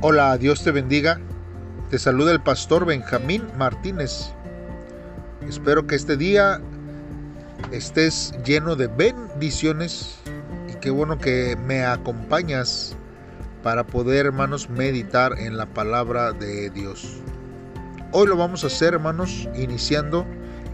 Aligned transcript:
Hola, 0.00 0.38
Dios 0.38 0.62
te 0.62 0.70
bendiga. 0.70 1.18
Te 1.90 1.98
saluda 1.98 2.30
el 2.30 2.40
pastor 2.40 2.86
Benjamín 2.86 3.42
Martínez. 3.58 4.30
Espero 5.48 5.88
que 5.88 5.96
este 5.96 6.16
día 6.16 6.60
estés 7.72 8.32
lleno 8.44 8.76
de 8.76 8.86
bendiciones 8.86 10.20
y 10.68 10.74
qué 10.74 10.90
bueno 10.90 11.18
que 11.18 11.58
me 11.66 11.84
acompañas 11.84 12.94
para 13.64 13.84
poder, 13.84 14.26
hermanos, 14.26 14.70
meditar 14.70 15.36
en 15.36 15.56
la 15.56 15.66
palabra 15.66 16.30
de 16.30 16.70
Dios. 16.70 17.16
Hoy 18.12 18.28
lo 18.28 18.36
vamos 18.36 18.62
a 18.62 18.68
hacer, 18.68 18.94
hermanos, 18.94 19.48
iniciando 19.56 20.24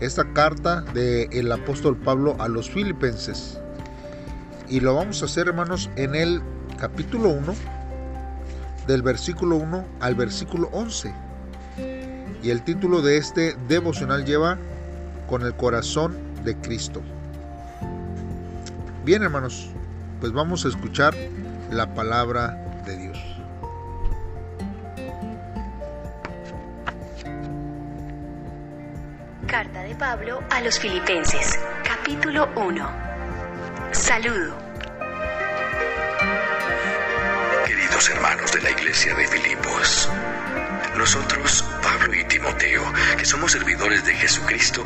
esta 0.00 0.30
carta 0.34 0.82
del 0.92 1.50
apóstol 1.50 1.96
Pablo 1.96 2.36
a 2.40 2.48
los 2.48 2.68
filipenses. 2.68 3.58
Y 4.68 4.80
lo 4.80 4.94
vamos 4.94 5.22
a 5.22 5.24
hacer, 5.24 5.48
hermanos, 5.48 5.88
en 5.96 6.14
el 6.14 6.42
capítulo 6.78 7.30
1 7.30 7.73
del 8.86 9.02
versículo 9.02 9.56
1 9.56 9.84
al 10.00 10.14
versículo 10.14 10.68
11. 10.72 11.14
Y 12.42 12.50
el 12.50 12.62
título 12.62 13.00
de 13.00 13.16
este 13.16 13.56
devocional 13.68 14.24
lleva 14.24 14.58
con 15.28 15.42
el 15.42 15.54
corazón 15.54 16.16
de 16.44 16.56
Cristo. 16.56 17.02
Bien 19.04 19.22
hermanos, 19.22 19.70
pues 20.20 20.32
vamos 20.32 20.64
a 20.64 20.68
escuchar 20.68 21.14
la 21.70 21.94
palabra 21.94 22.82
de 22.86 22.96
Dios. 22.96 23.18
Carta 29.46 29.82
de 29.82 29.94
Pablo 29.94 30.40
a 30.50 30.60
los 30.60 30.78
Filipenses, 30.78 31.58
capítulo 31.84 32.48
1. 32.56 32.90
Saludo. 33.92 34.63
Hermanos 38.08 38.52
de 38.52 38.60
la 38.60 38.70
iglesia 38.70 39.14
de 39.14 39.26
Filipos. 39.26 40.08
Nosotros, 40.96 41.64
Pablo 41.82 42.14
y 42.14 42.24
Timoteo, 42.24 42.92
que 43.16 43.24
somos 43.24 43.52
servidores 43.52 44.04
de 44.04 44.14
Jesucristo, 44.14 44.84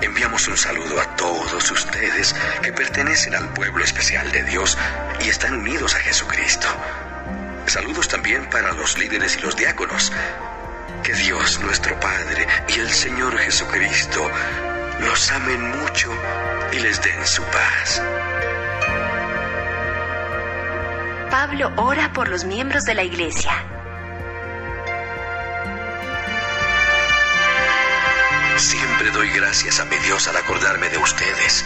enviamos 0.00 0.48
un 0.48 0.56
saludo 0.56 1.00
a 1.00 1.16
todos 1.16 1.70
ustedes 1.70 2.34
que 2.62 2.72
pertenecen 2.72 3.34
al 3.34 3.52
pueblo 3.52 3.84
especial 3.84 4.30
de 4.32 4.42
Dios 4.44 4.78
y 5.24 5.28
están 5.28 5.54
unidos 5.54 5.94
a 5.94 6.00
Jesucristo. 6.00 6.66
Saludos 7.66 8.08
también 8.08 8.48
para 8.50 8.72
los 8.72 8.98
líderes 8.98 9.36
y 9.36 9.40
los 9.40 9.56
diáconos. 9.56 10.12
Que 11.02 11.14
Dios 11.14 11.60
nuestro 11.60 11.98
Padre 12.00 12.46
y 12.68 12.80
el 12.80 12.90
Señor 12.90 13.36
Jesucristo 13.38 14.30
los 15.00 15.32
amen 15.32 15.70
mucho 15.78 16.10
y 16.72 16.78
les 16.78 17.02
den 17.02 17.26
su 17.26 17.42
paz. 17.44 18.02
Pablo 21.34 21.72
ora 21.78 22.12
por 22.12 22.28
los 22.28 22.44
miembros 22.44 22.84
de 22.84 22.94
la 22.94 23.02
iglesia. 23.02 23.50
Siempre 28.56 29.10
doy 29.10 29.30
gracias 29.30 29.80
a 29.80 29.84
mi 29.86 29.96
Dios 29.96 30.28
al 30.28 30.36
acordarme 30.36 30.88
de 30.90 30.98
ustedes. 30.98 31.64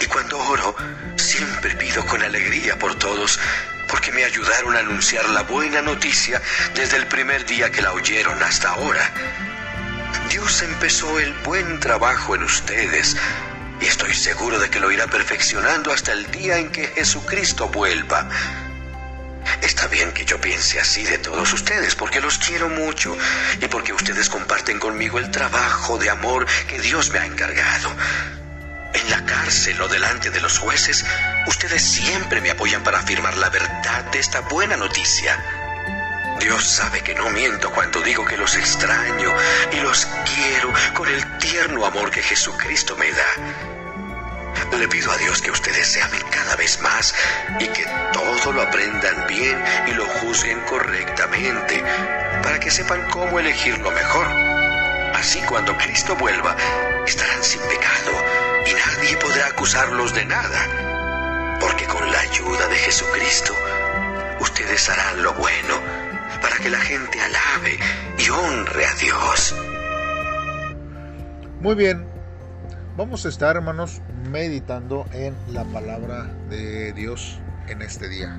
Y 0.00 0.06
cuando 0.06 0.36
oro, 0.40 0.74
siempre 1.14 1.76
pido 1.76 2.04
con 2.06 2.24
alegría 2.24 2.76
por 2.76 2.96
todos, 2.96 3.38
porque 3.86 4.10
me 4.10 4.24
ayudaron 4.24 4.74
a 4.74 4.80
anunciar 4.80 5.28
la 5.28 5.42
buena 5.42 5.80
noticia 5.80 6.42
desde 6.74 6.96
el 6.96 7.06
primer 7.06 7.46
día 7.46 7.70
que 7.70 7.82
la 7.82 7.92
oyeron 7.92 8.42
hasta 8.42 8.70
ahora. 8.70 9.12
Dios 10.28 10.60
empezó 10.62 11.20
el 11.20 11.32
buen 11.44 11.78
trabajo 11.78 12.34
en 12.34 12.42
ustedes 12.42 13.16
y 13.80 13.86
estoy 13.86 14.12
seguro 14.12 14.58
de 14.58 14.68
que 14.70 14.80
lo 14.80 14.90
irá 14.90 15.06
perfeccionando 15.06 15.92
hasta 15.92 16.10
el 16.10 16.28
día 16.32 16.58
en 16.58 16.72
que 16.72 16.88
Jesucristo 16.88 17.68
vuelva. 17.68 18.28
Está 19.62 19.86
bien 19.86 20.12
que 20.12 20.24
yo 20.24 20.40
piense 20.40 20.80
así 20.80 21.04
de 21.04 21.18
todos 21.18 21.52
ustedes, 21.52 21.94
porque 21.94 22.20
los 22.20 22.38
quiero 22.38 22.68
mucho 22.68 23.16
y 23.60 23.66
porque 23.68 23.92
ustedes 23.92 24.28
comparten 24.28 24.78
conmigo 24.78 25.18
el 25.18 25.30
trabajo 25.30 25.98
de 25.98 26.10
amor 26.10 26.46
que 26.68 26.80
Dios 26.80 27.10
me 27.10 27.18
ha 27.18 27.26
encargado. 27.26 27.90
En 28.94 29.10
la 29.10 29.24
cárcel 29.24 29.80
o 29.82 29.88
delante 29.88 30.30
de 30.30 30.40
los 30.40 30.58
jueces, 30.58 31.04
ustedes 31.46 31.82
siempre 31.82 32.40
me 32.40 32.50
apoyan 32.50 32.82
para 32.82 33.00
afirmar 33.00 33.36
la 33.36 33.50
verdad 33.50 34.04
de 34.12 34.18
esta 34.18 34.40
buena 34.40 34.76
noticia. 34.76 35.38
Dios 36.40 36.64
sabe 36.64 37.00
que 37.02 37.14
no 37.14 37.28
miento 37.30 37.70
cuando 37.70 38.00
digo 38.00 38.24
que 38.24 38.36
los 38.36 38.54
extraño 38.54 39.34
y 39.72 39.80
los 39.80 40.06
quiero 40.34 40.72
con 40.94 41.08
el 41.08 41.38
tierno 41.38 41.84
amor 41.84 42.10
que 42.10 42.22
Jesucristo 42.22 42.96
me 42.96 43.10
da. 43.10 43.77
Le 44.76 44.86
pido 44.86 45.10
a 45.10 45.16
Dios 45.16 45.42
que 45.42 45.50
ustedes 45.50 45.88
se 45.88 46.00
amen 46.00 46.22
cada 46.30 46.54
vez 46.54 46.80
más 46.80 47.12
y 47.58 47.66
que 47.66 47.84
todo 48.12 48.52
lo 48.52 48.62
aprendan 48.62 49.26
bien 49.26 49.60
y 49.88 49.92
lo 49.94 50.06
juzguen 50.06 50.60
correctamente 50.60 51.82
para 52.44 52.60
que 52.60 52.70
sepan 52.70 53.02
cómo 53.10 53.40
elegir 53.40 53.76
lo 53.78 53.90
mejor. 53.90 54.26
Así 55.14 55.40
cuando 55.40 55.76
Cristo 55.76 56.14
vuelva, 56.14 56.56
estarán 57.04 57.42
sin 57.42 57.60
pecado 57.62 58.12
y 58.66 58.74
nadie 58.74 59.16
podrá 59.16 59.48
acusarlos 59.48 60.14
de 60.14 60.24
nada. 60.26 61.58
Porque 61.60 61.86
con 61.86 62.08
la 62.12 62.20
ayuda 62.20 62.68
de 62.68 62.76
Jesucristo, 62.76 63.54
ustedes 64.38 64.88
harán 64.90 65.22
lo 65.24 65.34
bueno 65.34 65.74
para 66.40 66.56
que 66.58 66.70
la 66.70 66.78
gente 66.78 67.20
alabe 67.20 67.78
y 68.16 68.30
honre 68.30 68.86
a 68.86 68.94
Dios. 68.94 69.54
Muy 71.60 71.74
bien, 71.74 72.17
vamos 72.98 73.24
a 73.24 73.28
estar 73.28 73.54
hermanos 73.54 74.02
meditando 74.28 75.06
en 75.12 75.32
la 75.52 75.62
palabra 75.62 76.24
de 76.50 76.92
Dios 76.94 77.38
en 77.68 77.80
este 77.80 78.08
día. 78.08 78.36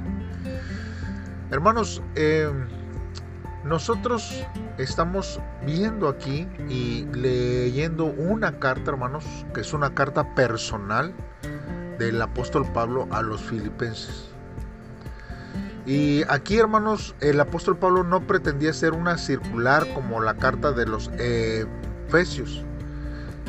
Hermanos, 1.49 2.03
eh, 2.15 2.51
nosotros 3.63 4.45
estamos 4.77 5.39
viendo 5.65 6.09
aquí 6.09 6.45
y 6.67 7.05
leyendo 7.13 8.03
una 8.03 8.59
carta, 8.59 8.91
hermanos, 8.91 9.23
que 9.53 9.61
es 9.61 9.71
una 9.71 9.95
carta 9.95 10.35
personal 10.35 11.13
del 11.97 12.21
apóstol 12.21 12.69
Pablo 12.73 13.07
a 13.11 13.21
los 13.21 13.39
filipenses. 13.39 14.25
Y 15.85 16.23
aquí, 16.27 16.57
hermanos, 16.57 17.15
el 17.21 17.39
apóstol 17.39 17.77
Pablo 17.77 18.03
no 18.03 18.27
pretendía 18.27 18.73
ser 18.73 18.91
una 18.91 19.17
circular 19.17 19.87
como 19.93 20.19
la 20.19 20.35
carta 20.35 20.73
de 20.73 20.85
los 20.85 21.09
Efesios 21.17 22.65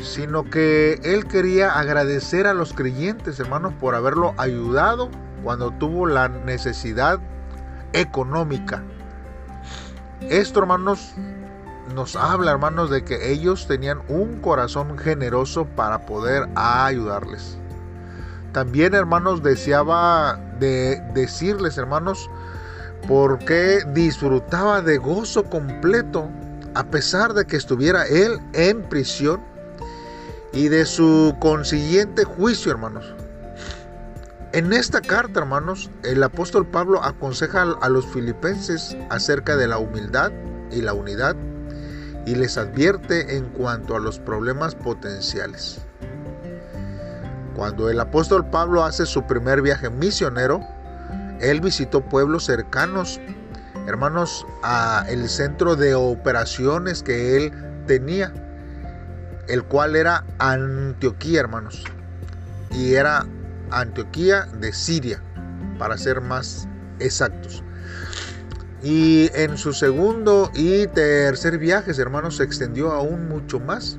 sino 0.03 0.49
que 0.49 0.99
él 1.03 1.25
quería 1.27 1.79
agradecer 1.79 2.47
a 2.47 2.53
los 2.53 2.73
creyentes, 2.73 3.39
hermanos, 3.39 3.73
por 3.79 3.95
haberlo 3.95 4.33
ayudado 4.37 5.09
cuando 5.43 5.71
tuvo 5.71 6.05
la 6.05 6.27
necesidad 6.29 7.19
económica. 7.93 8.83
Esto, 10.21 10.59
hermanos, 10.59 11.13
nos 11.95 12.15
habla, 12.15 12.51
hermanos, 12.51 12.89
de 12.89 13.03
que 13.03 13.31
ellos 13.31 13.67
tenían 13.67 14.01
un 14.07 14.39
corazón 14.39 14.97
generoso 14.97 15.65
para 15.65 16.05
poder 16.05 16.47
ayudarles. 16.55 17.57
También, 18.53 18.93
hermanos, 18.93 19.41
deseaba 19.43 20.39
de 20.59 21.01
decirles, 21.13 21.77
hermanos, 21.77 22.29
porque 23.07 23.83
disfrutaba 23.93 24.81
de 24.81 24.97
gozo 24.97 25.43
completo 25.45 26.29
a 26.75 26.83
pesar 26.85 27.33
de 27.33 27.45
que 27.45 27.57
estuviera 27.57 28.05
él 28.05 28.39
en 28.53 28.83
prisión 28.83 29.50
y 30.53 30.67
de 30.67 30.85
su 30.85 31.35
consiguiente 31.39 32.23
juicio, 32.23 32.71
hermanos. 32.71 33.13
En 34.53 34.73
esta 34.73 34.99
carta, 34.99 35.39
hermanos, 35.39 35.89
el 36.03 36.21
apóstol 36.21 36.67
Pablo 36.67 37.01
aconseja 37.03 37.61
a 37.81 37.89
los 37.89 38.05
filipenses 38.07 38.97
acerca 39.09 39.55
de 39.55 39.67
la 39.67 39.77
humildad 39.77 40.31
y 40.71 40.81
la 40.81 40.93
unidad 40.93 41.35
y 42.25 42.35
les 42.35 42.57
advierte 42.57 43.37
en 43.37 43.45
cuanto 43.45 43.95
a 43.95 43.99
los 43.99 44.19
problemas 44.19 44.75
potenciales. 44.75 45.79
Cuando 47.55 47.89
el 47.89 47.99
apóstol 47.99 48.45
Pablo 48.49 48.83
hace 48.83 49.05
su 49.05 49.23
primer 49.23 49.61
viaje 49.61 49.89
misionero, 49.89 50.61
él 51.39 51.61
visitó 51.61 52.01
pueblos 52.01 52.45
cercanos, 52.45 53.21
hermanos, 53.87 54.45
a 54.63 55.05
el 55.07 55.29
centro 55.29 55.75
de 55.75 55.95
operaciones 55.95 57.03
que 57.03 57.37
él 57.37 57.53
tenía 57.87 58.33
el 59.47 59.63
cual 59.63 59.95
era 59.95 60.23
Antioquía, 60.39 61.41
hermanos. 61.41 61.83
Y 62.71 62.93
era 62.93 63.25
Antioquía 63.69 64.45
de 64.59 64.73
Siria, 64.73 65.21
para 65.77 65.97
ser 65.97 66.21
más 66.21 66.67
exactos. 66.99 67.63
Y 68.83 69.29
en 69.35 69.57
su 69.57 69.73
segundo 69.73 70.49
y 70.55 70.87
tercer 70.87 71.57
viajes, 71.59 71.99
hermanos, 71.99 72.37
se 72.37 72.43
extendió 72.43 72.91
aún 72.91 73.29
mucho 73.29 73.59
más. 73.59 73.97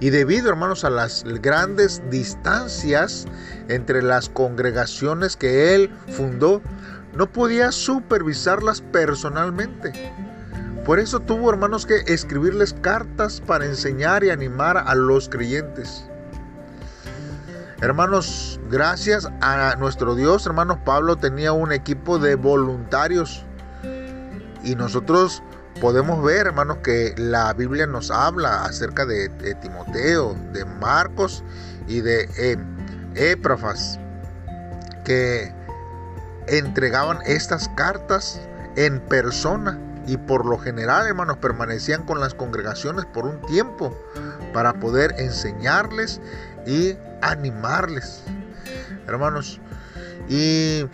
Y 0.00 0.10
debido, 0.10 0.48
hermanos, 0.48 0.84
a 0.84 0.90
las 0.90 1.24
grandes 1.24 2.02
distancias 2.10 3.26
entre 3.68 4.02
las 4.02 4.28
congregaciones 4.28 5.36
que 5.36 5.74
él 5.74 5.90
fundó, 6.08 6.62
no 7.14 7.30
podía 7.30 7.72
supervisarlas 7.72 8.80
personalmente. 8.80 9.92
Por 10.90 10.98
eso 10.98 11.20
tuvo, 11.20 11.50
hermanos, 11.50 11.86
que 11.86 12.02
escribirles 12.12 12.74
cartas 12.74 13.40
para 13.40 13.64
enseñar 13.64 14.24
y 14.24 14.30
animar 14.30 14.76
a 14.76 14.92
los 14.96 15.28
creyentes. 15.28 16.04
Hermanos, 17.80 18.58
gracias 18.68 19.30
a 19.40 19.76
nuestro 19.78 20.16
Dios, 20.16 20.44
hermanos, 20.46 20.78
Pablo 20.84 21.14
tenía 21.14 21.52
un 21.52 21.70
equipo 21.70 22.18
de 22.18 22.34
voluntarios 22.34 23.46
Y 24.64 24.74
nosotros 24.74 25.44
podemos 25.80 26.24
ver, 26.24 26.48
hermanos, 26.48 26.78
que 26.78 27.14
la 27.16 27.54
Biblia 27.54 27.86
nos 27.86 28.10
habla 28.10 28.64
acerca 28.64 29.06
de, 29.06 29.28
Timoteo, 29.62 30.34
de 30.52 30.64
Marcos 30.64 31.44
y 31.86 32.00
de 32.00 32.28
eh, 32.36 32.56
Éprafas, 33.14 34.00
que 35.04 35.54
entregaban 36.48 37.20
estas 37.26 37.68
cartas 37.76 38.40
en 38.74 38.98
persona 39.02 39.78
y 40.06 40.16
por 40.16 40.46
lo 40.46 40.58
general, 40.58 41.06
hermanos, 41.06 41.36
permanecían 41.38 42.04
con 42.04 42.20
las 42.20 42.34
congregaciones 42.34 43.04
por 43.06 43.26
un 43.26 43.40
tiempo 43.42 43.96
para 44.52 44.74
poder 44.74 45.14
enseñarles 45.18 46.20
y 46.66 46.96
animarles. 47.22 48.22
Hermanos, 49.06 49.60
y 50.28 50.86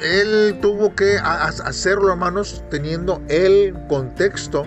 él 0.00 0.58
tuvo 0.62 0.94
que 0.94 1.18
hacerlo, 1.18 2.10
hermanos, 2.10 2.62
teniendo 2.70 3.20
el 3.28 3.74
contexto 3.88 4.66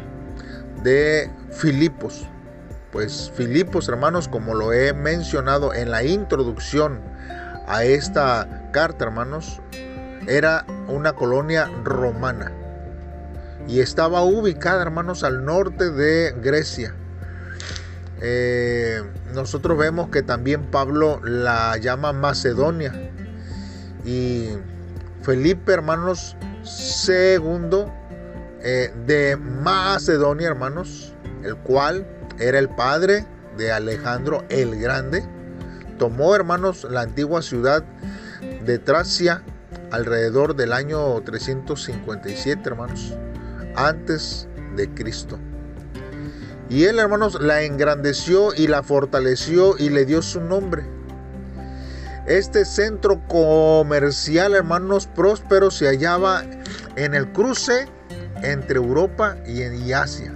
de 0.83 1.31
Filipos. 1.51 2.27
Pues 2.91 3.31
Filipos, 3.35 3.87
hermanos, 3.87 4.27
como 4.27 4.53
lo 4.53 4.73
he 4.73 4.93
mencionado 4.93 5.73
en 5.73 5.91
la 5.91 6.03
introducción 6.03 6.99
a 7.67 7.85
esta 7.85 8.67
carta, 8.73 9.05
hermanos, 9.05 9.61
era 10.27 10.65
una 10.87 11.13
colonia 11.13 11.71
romana 11.83 12.51
y 13.67 13.79
estaba 13.79 14.23
ubicada, 14.23 14.81
hermanos, 14.81 15.23
al 15.23 15.45
norte 15.45 15.91
de 15.91 16.35
Grecia. 16.41 16.93
Eh, 18.21 19.01
nosotros 19.33 19.77
vemos 19.77 20.09
que 20.09 20.21
también 20.21 20.69
Pablo 20.69 21.19
la 21.23 21.77
llama 21.77 22.13
Macedonia 22.13 22.93
y 24.05 24.49
Felipe, 25.23 25.73
hermanos, 25.73 26.35
segundo 26.63 27.91
eh, 28.61 28.93
de 29.05 29.37
Macedonia, 29.37 30.47
hermanos, 30.47 31.13
el 31.43 31.55
cual 31.57 32.05
era 32.39 32.59
el 32.59 32.69
padre 32.69 33.25
de 33.57 33.71
Alejandro 33.71 34.43
el 34.49 34.79
Grande, 34.79 35.23
tomó, 35.97 36.35
hermanos, 36.35 36.87
la 36.89 37.01
antigua 37.01 37.41
ciudad 37.41 37.83
de 38.65 38.79
Tracia 38.79 39.43
alrededor 39.91 40.55
del 40.55 40.73
año 40.73 41.19
357, 41.21 42.61
hermanos, 42.65 43.15
antes 43.75 44.47
de 44.75 44.89
Cristo. 44.89 45.39
Y 46.69 46.85
él, 46.85 46.99
hermanos, 46.99 47.41
la 47.41 47.63
engrandeció 47.63 48.53
y 48.55 48.67
la 48.67 48.81
fortaleció 48.81 49.75
y 49.77 49.89
le 49.89 50.05
dio 50.05 50.21
su 50.21 50.39
nombre 50.39 50.85
este 52.27 52.65
centro 52.65 53.19
comercial, 53.27 54.53
hermanos, 54.53 55.07
próspero 55.07 55.71
se 55.71 55.87
hallaba 55.87 56.43
en 56.95 57.15
el 57.15 57.31
cruce 57.31 57.87
entre 58.43 58.77
Europa 58.77 59.37
y 59.47 59.91
Asia. 59.91 60.33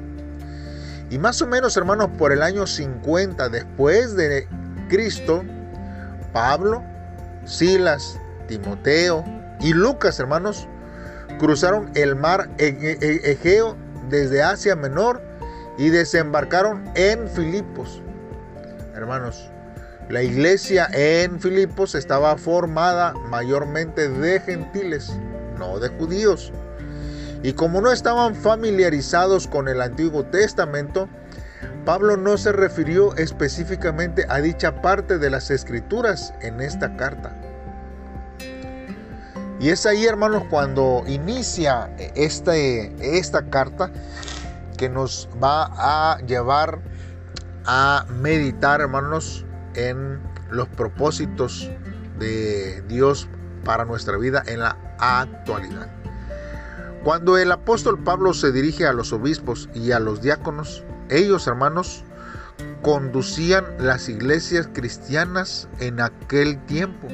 Y 1.12 1.20
más 1.20 1.42
o 1.44 1.48
menos, 1.48 1.78
hermanos, 1.78 2.10
por 2.18 2.32
el 2.32 2.42
año 2.42 2.66
50 2.66 3.50
después 3.50 4.16
de 4.16 4.48
Cristo, 4.90 5.44
Pablo, 6.34 6.84
Silas, 7.46 8.20
Timoteo 8.48 9.24
y 9.62 9.72
Lucas, 9.72 10.20
hermanos, 10.20 10.68
cruzaron 11.38 11.92
el 11.96 12.16
mar 12.16 12.50
Egeo 12.58 13.76
desde 14.10 14.44
Asia 14.44 14.76
Menor 14.76 15.22
y 15.78 15.90
desembarcaron 15.90 16.90
en 16.96 17.28
Filipos. 17.28 18.02
Hermanos, 18.96 19.50
la 20.10 20.24
iglesia 20.24 20.88
en 20.94 21.40
Filipos 21.40 21.96
estaba 21.96 22.38
formada 22.38 23.14
mayormente 23.30 24.08
de 24.08 24.40
gentiles, 24.40 25.12
no 25.58 25.80
de 25.80 25.90
judíos. 25.90 26.54
Y 27.44 27.54
como 27.54 27.82
no 27.82 27.92
estaban 27.92 28.36
familiarizados 28.36 29.48
con 29.48 29.68
el 29.68 29.82
Antiguo 29.82 30.26
Testamento, 30.26 31.10
Pablo 31.86 32.18
no 32.18 32.38
se 32.38 32.52
refirió 32.52 33.16
específicamente 33.16 34.26
a 34.30 34.42
dicha 34.42 34.82
parte 34.82 35.18
de 35.18 35.30
las 35.30 35.52
escrituras 35.52 36.34
en 36.42 36.62
esta 36.62 36.96
carta. 36.98 37.36
Y 39.60 39.70
es 39.70 39.86
ahí, 39.86 40.06
hermanos, 40.06 40.44
cuando 40.50 41.04
inicia 41.08 41.96
este, 42.16 43.18
esta 43.18 43.50
carta 43.50 43.92
que 44.78 44.90
nos 44.90 45.30
va 45.42 45.70
a 45.76 46.20
llevar 46.26 46.82
a 47.66 48.06
meditar, 48.10 48.82
hermanos, 48.82 49.46
en 49.76 50.20
los 50.52 50.68
propósitos 50.70 51.70
de 52.20 52.82
Dios 52.88 53.28
para 53.64 53.86
nuestra 53.86 54.18
vida 54.18 54.44
en 54.46 54.60
la 54.60 54.78
actualidad. 55.00 55.90
Cuando 57.04 57.38
el 57.38 57.52
apóstol 57.52 58.04
Pablo 58.04 58.34
se 58.34 58.52
dirige 58.52 58.88
a 58.88 58.94
los 58.94 59.14
obispos 59.14 59.70
y 59.74 59.92
a 59.92 60.00
los 60.00 60.22
diáconos, 60.22 60.84
ellos 61.10 61.46
hermanos 61.48 62.04
conducían 62.82 63.66
las 63.80 64.10
iglesias 64.10 64.70
cristianas 64.74 65.68
en 65.80 66.02
aquel 66.02 66.58
tiempo. 66.66 67.08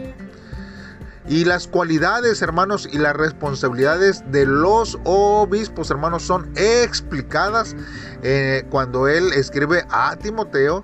Y 1.28 1.46
las 1.46 1.68
cualidades, 1.68 2.42
hermanos, 2.42 2.90
y 2.92 2.98
las 2.98 3.16
responsabilidades 3.16 4.24
de 4.32 4.46
los 4.46 4.98
obispos, 5.04 5.92
hermanos, 5.92 6.24
son 6.24 6.52
explicadas 6.56 7.76
eh, 8.24 8.66
cuando 8.70 9.08
él 9.08 9.32
escribe 9.34 9.86
a 9.90 10.16
Timoteo 10.16 10.84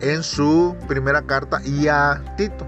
en 0.00 0.22
su 0.22 0.76
primera 0.86 1.22
carta 1.22 1.60
y 1.64 1.88
a 1.88 2.22
Tito. 2.36 2.66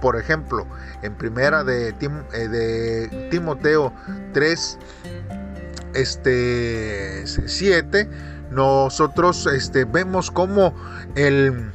Por 0.00 0.16
ejemplo, 0.16 0.66
en 1.02 1.14
primera 1.14 1.64
de, 1.64 1.94
eh, 2.32 3.28
Timoteo 3.30 3.92
3, 4.32 4.78
este, 5.94 7.24
7, 7.26 8.08
nosotros 8.50 9.46
este, 9.46 9.84
vemos 9.84 10.30
como 10.30 10.74
el, 11.14 11.72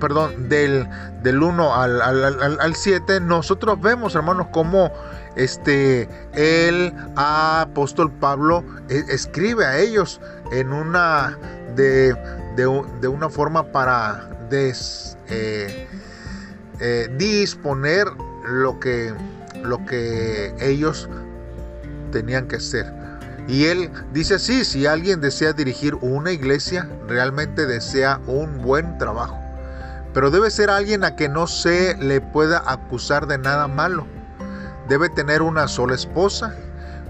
perdón, 0.00 0.48
del, 0.48 0.88
del 1.22 1.42
1 1.42 1.74
al, 1.74 2.00
al, 2.00 2.74
7, 2.74 3.20
nosotros 3.20 3.80
vemos, 3.80 4.14
hermanos, 4.14 4.48
como 4.52 4.92
este, 5.36 6.08
el 6.32 6.92
apóstol 7.16 8.10
Pablo 8.12 8.64
eh, 8.88 9.04
escribe 9.08 9.64
a 9.66 9.78
ellos 9.78 10.20
en 10.52 10.72
una 10.72 11.38
de, 11.74 12.14
de 12.56 13.08
una 13.08 13.28
forma 13.28 13.64
para 13.70 14.30
eh, 14.50 15.88
eh, 16.80 17.08
disponer 17.18 18.06
lo 18.46 18.78
que, 18.78 19.12
lo 19.62 19.84
que 19.86 20.54
ellos 20.60 21.08
tenían 22.12 22.46
que 22.46 22.56
hacer. 22.56 22.92
Y 23.48 23.66
él 23.66 23.90
dice 24.12 24.34
así, 24.34 24.64
si 24.64 24.86
alguien 24.86 25.20
desea 25.20 25.52
dirigir 25.52 25.94
una 25.96 26.32
iglesia, 26.32 26.88
realmente 27.08 27.66
desea 27.66 28.20
un 28.26 28.62
buen 28.62 28.98
trabajo. 28.98 29.38
Pero 30.16 30.30
debe 30.30 30.50
ser 30.50 30.70
alguien 30.70 31.04
a 31.04 31.14
que 31.14 31.28
no 31.28 31.46
se 31.46 31.94
le 31.98 32.22
pueda 32.22 32.62
acusar 32.64 33.26
de 33.26 33.36
nada 33.36 33.68
malo. 33.68 34.06
Debe 34.88 35.10
tener 35.10 35.42
una 35.42 35.68
sola 35.68 35.94
esposa, 35.94 36.56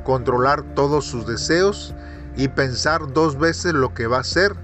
controlar 0.03 0.65
todos 0.75 1.05
sus 1.05 1.25
deseos 1.25 1.95
y 2.37 2.49
pensar 2.49 3.13
dos 3.13 3.39
veces 3.39 3.75
lo 3.75 3.95
que 3.95 4.09
va 4.09 4.17
a 4.17 4.23
hacer 4.23 4.57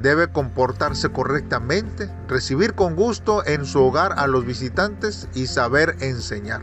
Debe 0.00 0.28
comportarse 0.28 1.10
correctamente, 1.10 2.08
recibir 2.28 2.74
con 2.74 2.94
gusto 2.94 3.44
en 3.44 3.66
su 3.66 3.82
hogar 3.82 4.14
a 4.16 4.28
los 4.28 4.46
visitantes 4.46 5.28
y 5.34 5.48
saber 5.48 5.96
enseñar. 6.00 6.62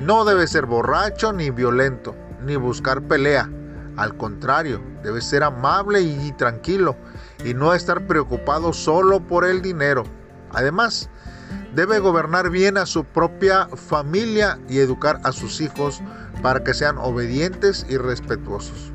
No 0.00 0.24
debe 0.24 0.46
ser 0.46 0.64
borracho 0.64 1.34
ni 1.34 1.50
violento, 1.50 2.14
ni 2.42 2.54
buscar 2.56 3.02
pelea. 3.02 3.50
Al 3.96 4.16
contrario, 4.16 4.80
debe 5.02 5.20
ser 5.20 5.42
amable 5.42 6.00
y 6.00 6.32
tranquilo 6.32 6.96
y 7.44 7.54
no 7.54 7.74
estar 7.74 8.06
preocupado 8.06 8.72
solo 8.72 9.20
por 9.20 9.44
el 9.44 9.62
dinero. 9.62 10.04
Además, 10.52 11.08
debe 11.74 11.98
gobernar 11.98 12.50
bien 12.50 12.76
a 12.76 12.86
su 12.86 13.04
propia 13.04 13.68
familia 13.68 14.58
y 14.68 14.78
educar 14.78 15.20
a 15.24 15.32
sus 15.32 15.60
hijos 15.60 16.00
para 16.42 16.62
que 16.62 16.74
sean 16.74 16.98
obedientes 16.98 17.86
y 17.88 17.96
respetuosos 17.96 18.92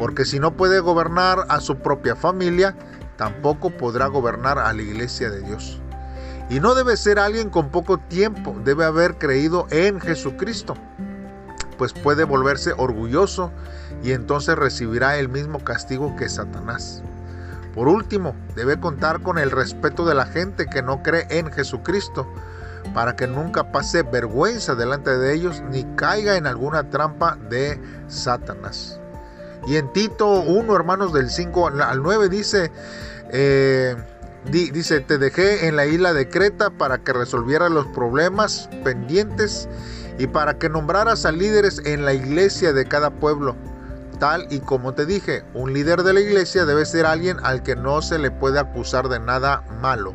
porque 0.00 0.24
si 0.24 0.40
no 0.40 0.56
puede 0.56 0.80
gobernar 0.80 1.44
a 1.50 1.60
su 1.60 1.76
propia 1.76 2.16
familia, 2.16 2.74
tampoco 3.18 3.68
podrá 3.68 4.06
gobernar 4.06 4.58
a 4.58 4.72
la 4.72 4.80
iglesia 4.80 5.28
de 5.28 5.42
Dios. 5.42 5.78
Y 6.48 6.58
no 6.58 6.74
debe 6.74 6.96
ser 6.96 7.18
alguien 7.18 7.50
con 7.50 7.68
poco 7.68 7.98
tiempo, 7.98 8.56
debe 8.64 8.86
haber 8.86 9.18
creído 9.18 9.66
en 9.70 10.00
Jesucristo, 10.00 10.72
pues 11.76 11.92
puede 11.92 12.24
volverse 12.24 12.72
orgulloso 12.78 13.52
y 14.02 14.12
entonces 14.12 14.56
recibirá 14.56 15.18
el 15.18 15.28
mismo 15.28 15.62
castigo 15.62 16.16
que 16.16 16.30
Satanás. 16.30 17.02
Por 17.74 17.88
último, 17.88 18.34
debe 18.56 18.80
contar 18.80 19.22
con 19.22 19.38
el 19.38 19.50
respeto 19.50 20.04
de 20.04 20.14
la 20.14 20.26
gente 20.26 20.66
que 20.66 20.82
no 20.82 21.02
cree 21.02 21.26
en 21.30 21.52
Jesucristo, 21.52 22.26
para 22.94 23.14
que 23.14 23.26
nunca 23.26 23.70
pase 23.70 24.02
vergüenza 24.02 24.74
delante 24.74 25.16
de 25.16 25.34
ellos 25.34 25.62
ni 25.70 25.84
caiga 25.96 26.36
en 26.36 26.46
alguna 26.46 26.90
trampa 26.90 27.36
de 27.48 27.80
Satanás. 28.08 29.00
Y 29.66 29.76
en 29.76 29.92
Tito 29.92 30.40
1, 30.40 30.74
hermanos, 30.74 31.12
del 31.12 31.30
5 31.30 31.68
al 31.68 32.02
9 32.02 32.28
dice, 32.28 32.72
eh, 33.30 33.94
dice, 34.50 35.00
te 35.00 35.18
dejé 35.18 35.66
en 35.66 35.76
la 35.76 35.86
isla 35.86 36.12
de 36.12 36.28
Creta 36.28 36.70
para 36.70 36.98
que 36.98 37.12
resolviera 37.12 37.68
los 37.68 37.86
problemas 37.88 38.68
pendientes 38.82 39.68
y 40.18 40.26
para 40.26 40.58
que 40.58 40.68
nombraras 40.68 41.26
a 41.26 41.32
líderes 41.32 41.80
en 41.84 42.04
la 42.04 42.14
iglesia 42.14 42.72
de 42.72 42.86
cada 42.86 43.10
pueblo. 43.10 43.54
Tal 44.20 44.46
y 44.50 44.60
como 44.60 44.92
te 44.92 45.06
dije, 45.06 45.44
un 45.54 45.72
líder 45.72 46.02
de 46.02 46.12
la 46.12 46.20
iglesia 46.20 46.66
debe 46.66 46.84
ser 46.84 47.06
alguien 47.06 47.38
al 47.42 47.62
que 47.62 47.74
no 47.74 48.02
se 48.02 48.18
le 48.18 48.30
puede 48.30 48.60
acusar 48.60 49.08
de 49.08 49.18
nada 49.18 49.64
malo. 49.80 50.14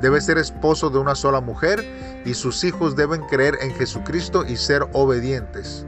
Debe 0.00 0.22
ser 0.22 0.38
esposo 0.38 0.88
de 0.88 0.98
una 0.98 1.14
sola 1.14 1.42
mujer 1.42 1.84
y 2.24 2.32
sus 2.32 2.64
hijos 2.64 2.96
deben 2.96 3.20
creer 3.26 3.58
en 3.60 3.74
Jesucristo 3.74 4.46
y 4.46 4.56
ser 4.56 4.88
obedientes. 4.94 5.84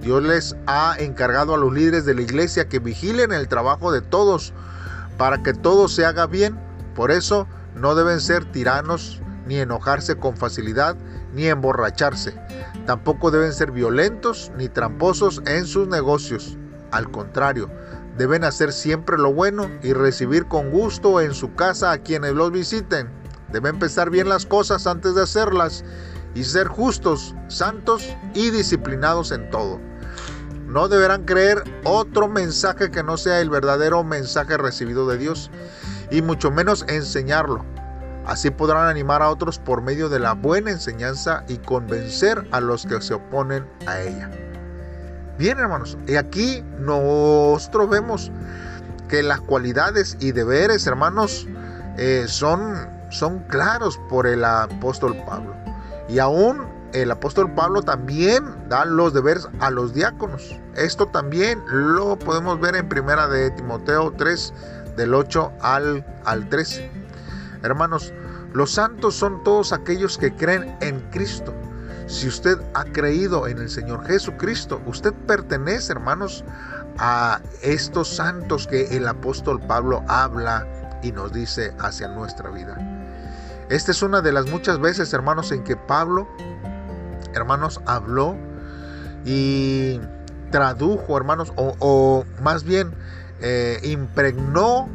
Dios 0.00 0.22
les 0.22 0.54
ha 0.68 0.94
encargado 0.96 1.54
a 1.54 1.58
los 1.58 1.72
líderes 1.72 2.04
de 2.04 2.14
la 2.14 2.22
iglesia 2.22 2.68
que 2.68 2.78
vigilen 2.78 3.32
el 3.32 3.48
trabajo 3.48 3.90
de 3.90 4.00
todos 4.00 4.52
para 5.18 5.42
que 5.42 5.54
todo 5.54 5.88
se 5.88 6.06
haga 6.06 6.28
bien. 6.28 6.56
Por 6.94 7.10
eso 7.10 7.48
no 7.74 7.96
deben 7.96 8.20
ser 8.20 8.44
tiranos, 8.44 9.20
ni 9.48 9.58
enojarse 9.58 10.14
con 10.14 10.36
facilidad, 10.36 10.94
ni 11.34 11.46
emborracharse. 11.46 12.32
Tampoco 12.86 13.32
deben 13.32 13.52
ser 13.52 13.72
violentos 13.72 14.52
ni 14.56 14.68
tramposos 14.68 15.42
en 15.46 15.66
sus 15.66 15.88
negocios. 15.88 16.58
Al 16.92 17.10
contrario, 17.10 17.70
deben 18.16 18.44
hacer 18.44 18.72
siempre 18.72 19.18
lo 19.18 19.32
bueno 19.32 19.70
y 19.82 19.94
recibir 19.94 20.46
con 20.46 20.70
gusto 20.70 21.20
en 21.20 21.34
su 21.34 21.54
casa 21.54 21.90
a 21.90 21.98
quienes 21.98 22.34
los 22.34 22.52
visiten. 22.52 23.10
Deben 23.50 23.74
empezar 23.74 24.10
bien 24.10 24.28
las 24.28 24.46
cosas 24.46 24.86
antes 24.86 25.14
de 25.14 25.22
hacerlas 25.22 25.84
y 26.34 26.44
ser 26.44 26.68
justos, 26.68 27.34
santos 27.48 28.14
y 28.34 28.50
disciplinados 28.50 29.32
en 29.32 29.50
todo. 29.50 29.80
No 30.66 30.88
deberán 30.88 31.24
creer 31.24 31.64
otro 31.84 32.28
mensaje 32.28 32.90
que 32.90 33.02
no 33.02 33.16
sea 33.16 33.40
el 33.40 33.50
verdadero 33.50 34.04
mensaje 34.04 34.56
recibido 34.56 35.06
de 35.08 35.18
Dios 35.18 35.50
y 36.10 36.22
mucho 36.22 36.50
menos 36.50 36.84
enseñarlo. 36.88 37.64
Así 38.26 38.50
podrán 38.50 38.88
animar 38.88 39.20
a 39.22 39.30
otros 39.30 39.58
por 39.58 39.82
medio 39.82 40.08
de 40.08 40.20
la 40.20 40.34
buena 40.34 40.70
enseñanza 40.70 41.44
y 41.48 41.58
convencer 41.58 42.46
a 42.52 42.60
los 42.60 42.86
que 42.86 43.00
se 43.00 43.14
oponen 43.14 43.66
a 43.86 44.00
ella. 44.00 44.30
Bien 45.38 45.58
hermanos, 45.58 45.96
y 46.06 46.16
aquí 46.16 46.62
nosotros 46.78 47.88
vemos 47.88 48.30
que 49.08 49.22
las 49.22 49.40
cualidades 49.40 50.16
y 50.20 50.32
deberes 50.32 50.86
hermanos 50.86 51.46
eh, 51.98 52.24
son, 52.26 52.88
son 53.10 53.40
claros 53.48 53.98
por 54.08 54.26
el 54.26 54.44
apóstol 54.44 55.16
Pablo. 55.26 55.54
Y 56.08 56.18
aún 56.18 56.66
el 56.92 57.10
apóstol 57.10 57.50
Pablo 57.54 57.82
también 57.82 58.44
da 58.68 58.84
los 58.84 59.14
deberes 59.14 59.48
a 59.60 59.70
los 59.70 59.94
diáconos. 59.94 60.58
Esto 60.76 61.06
también 61.06 61.62
lo 61.68 62.18
podemos 62.18 62.60
ver 62.60 62.76
en 62.76 62.88
primera 62.88 63.28
de 63.28 63.50
Timoteo 63.50 64.12
3 64.16 64.52
del 64.96 65.14
8 65.14 65.52
al, 65.60 66.04
al 66.24 66.48
13. 66.48 66.90
Hermanos, 67.62 68.12
los 68.52 68.72
santos 68.72 69.14
son 69.14 69.42
todos 69.44 69.72
aquellos 69.72 70.18
que 70.18 70.34
creen 70.34 70.76
en 70.80 71.00
Cristo. 71.10 71.54
Si 72.12 72.28
usted 72.28 72.58
ha 72.74 72.84
creído 72.84 73.48
en 73.48 73.56
el 73.56 73.70
Señor 73.70 74.06
Jesucristo, 74.06 74.82
usted 74.84 75.14
pertenece, 75.26 75.92
hermanos, 75.92 76.44
a 76.98 77.40
estos 77.62 78.14
santos 78.14 78.66
que 78.66 78.94
el 78.94 79.08
apóstol 79.08 79.58
Pablo 79.66 80.04
habla 80.08 80.66
y 81.02 81.10
nos 81.10 81.32
dice 81.32 81.72
hacia 81.78 82.08
nuestra 82.08 82.50
vida. 82.50 82.76
Esta 83.70 83.92
es 83.92 84.02
una 84.02 84.20
de 84.20 84.30
las 84.30 84.46
muchas 84.50 84.78
veces, 84.78 85.10
hermanos, 85.14 85.52
en 85.52 85.64
que 85.64 85.74
Pablo, 85.74 86.28
hermanos, 87.32 87.80
habló 87.86 88.36
y 89.24 89.98
tradujo, 90.50 91.16
hermanos, 91.16 91.50
o, 91.56 92.26
más 92.42 92.64
bien 92.64 92.92
eh, 93.40 93.80
impregnó 93.84 94.86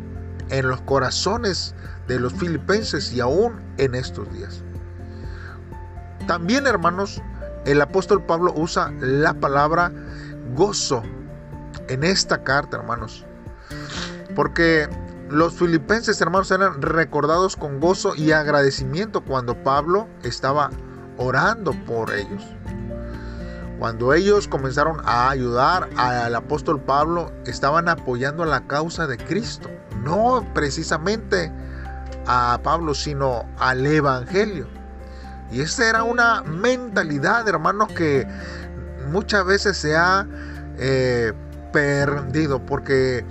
en 0.52 0.68
los 0.68 0.82
corazones 0.82 1.74
de 2.08 2.20
los 2.20 2.34
filipenses 2.34 3.12
y 3.12 3.22
aún 3.22 3.60
en 3.80 3.96
estos 3.96 4.32
días. 4.32 4.62
También, 6.28 6.68
hermanos, 6.68 7.22
el 7.66 7.82
apóstol 7.82 8.24
Pablo 8.24 8.54
usa 8.56 8.92
la 9.00 9.34
palabra 9.34 9.92
gozo 10.54 11.02
en 11.88 12.04
esta 12.04 12.44
carta, 12.44 12.78
hermanos. 12.78 13.26
Porque 14.36 14.90
los 15.30 15.54
filipenses, 15.56 16.20
hermanos, 16.22 16.52
eran 16.52 16.82
recordados 16.82 17.56
con 17.56 17.80
gozo 17.80 18.14
y 18.16 18.32
agradecimiento 18.32 19.22
cuando 19.22 19.62
Pablo 19.64 20.08
estaba 20.24 20.70
orando 21.18 21.72
por 21.86 22.14
ellos. 22.14 22.46
Cuando 23.80 24.14
ellos 24.14 24.48
comenzaron 24.48 25.02
a 25.06 25.30
ayudar 25.30 25.90
al 25.98 26.36
apóstol 26.36 26.82
Pablo, 26.82 27.32
estaban 27.46 27.88
apoyando 27.88 28.44
la 28.44 28.66
causa 28.68 29.08
de 29.08 29.18
Cristo, 29.18 29.70
no 30.04 30.46
precisamente 30.54 31.54
a 32.26 32.60
Pablo, 32.64 32.94
sino 32.94 33.46
al 33.60 33.86
Evangelio. 33.86 34.77
Y 35.52 35.62
esa 35.62 35.90
era 35.90 36.04
una 36.04 36.44
mentalidad, 36.44 37.48
hermanos, 37.48 37.90
que 37.94 38.28
muchas 39.10 39.46
veces 39.46 39.78
se 39.78 39.96
ha 39.96 40.28
eh, 40.78 41.34
perdido 41.72 42.66
porque 42.66 43.26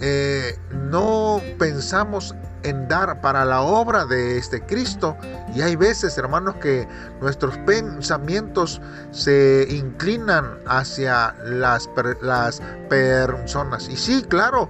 eh, 0.00 0.58
no 0.90 1.40
pensamos 1.58 2.34
en 2.64 2.88
dar 2.88 3.20
para 3.20 3.44
la 3.44 3.60
obra 3.60 4.06
de 4.06 4.38
este 4.38 4.60
Cristo. 4.62 5.16
Y 5.54 5.60
hay 5.60 5.76
veces, 5.76 6.18
hermanos, 6.18 6.56
que 6.56 6.88
nuestros 7.20 7.56
pensamientos 7.58 8.80
se 9.12 9.66
inclinan 9.70 10.58
hacia 10.66 11.34
las, 11.44 11.88
las 12.22 12.60
personas. 12.88 13.88
Y 13.88 13.96
sí, 13.96 14.22
claro, 14.22 14.68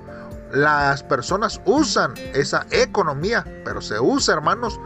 las 0.52 1.02
personas 1.02 1.60
usan 1.64 2.14
esa 2.34 2.66
economía, 2.70 3.44
pero 3.64 3.80
se 3.80 3.98
usa, 3.98 4.34
hermanos, 4.34 4.78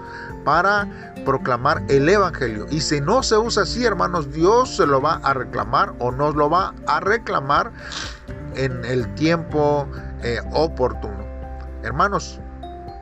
para 0.48 0.88
proclamar 1.26 1.82
el 1.90 2.08
Evangelio. 2.08 2.64
Y 2.70 2.80
si 2.80 3.02
no 3.02 3.22
se 3.22 3.36
usa 3.36 3.64
así, 3.64 3.84
hermanos, 3.84 4.32
Dios 4.32 4.76
se 4.76 4.86
lo 4.86 4.98
va 4.98 5.20
a 5.22 5.34
reclamar 5.34 5.92
o 5.98 6.10
nos 6.10 6.34
lo 6.36 6.48
va 6.48 6.72
a 6.86 7.00
reclamar 7.00 7.70
en 8.54 8.82
el 8.86 9.14
tiempo 9.14 9.86
eh, 10.22 10.40
oportuno. 10.52 11.18
Hermanos, 11.82 12.40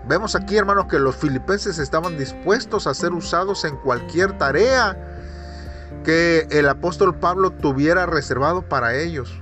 vemos 0.08 0.34
aquí, 0.34 0.56
hermanos, 0.56 0.86
que 0.86 0.98
los 0.98 1.14
filipenses 1.14 1.78
estaban 1.78 2.18
dispuestos 2.18 2.88
a 2.88 2.94
ser 2.94 3.12
usados 3.12 3.64
en 3.64 3.76
cualquier 3.76 4.36
tarea 4.38 4.96
que 6.02 6.48
el 6.50 6.68
apóstol 6.68 7.14
Pablo 7.14 7.52
tuviera 7.52 8.06
reservado 8.06 8.62
para 8.62 8.96
ellos. 8.96 9.40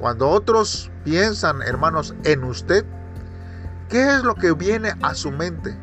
Cuando 0.00 0.28
otros 0.28 0.90
piensan, 1.04 1.62
hermanos, 1.62 2.16
en 2.24 2.42
usted, 2.42 2.84
¿qué 3.88 4.08
es 4.08 4.24
lo 4.24 4.34
que 4.34 4.50
viene 4.54 4.94
a 5.02 5.14
su 5.14 5.30
mente? 5.30 5.78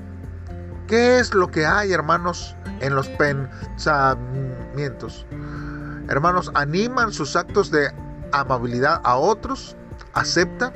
¿Qué 0.89 1.19
es 1.19 1.34
lo 1.36 1.51
que 1.51 1.67
hay, 1.67 1.93
hermanos, 1.93 2.55
en 2.79 2.96
los 2.96 3.08
pensamientos? 3.10 5.27
Hermanos, 6.10 6.50
animan 6.55 7.13
sus 7.13 7.36
actos 7.36 7.69
de 7.69 7.93
amabilidad 8.31 9.00
a 9.03 9.15
otros, 9.15 9.77
aceptan, 10.13 10.74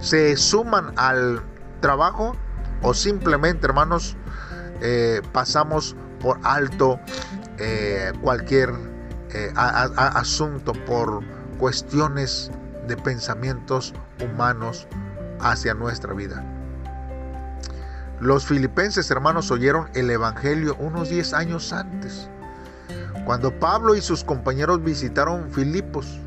se 0.00 0.34
suman 0.38 0.94
al 0.96 1.42
trabajo 1.80 2.34
o 2.80 2.94
simplemente, 2.94 3.66
hermanos, 3.66 4.16
eh, 4.80 5.20
pasamos 5.32 5.94
por 6.20 6.40
alto 6.42 6.98
eh, 7.58 8.14
cualquier 8.22 8.72
eh, 9.34 9.52
asunto 9.56 10.72
por 10.86 11.20
cuestiones 11.58 12.50
de 12.88 12.96
pensamientos 12.96 13.92
humanos 14.22 14.88
hacia 15.38 15.74
nuestra 15.74 16.14
vida. 16.14 16.53
Los 18.20 18.46
filipenses 18.46 19.10
hermanos 19.10 19.50
oyeron 19.50 19.88
el 19.94 20.08
Evangelio 20.08 20.76
unos 20.78 21.08
10 21.08 21.34
años 21.34 21.72
antes, 21.72 22.28
cuando 23.24 23.58
Pablo 23.58 23.96
y 23.96 24.00
sus 24.00 24.22
compañeros 24.22 24.82
visitaron 24.82 25.50
Filipos. 25.50 26.20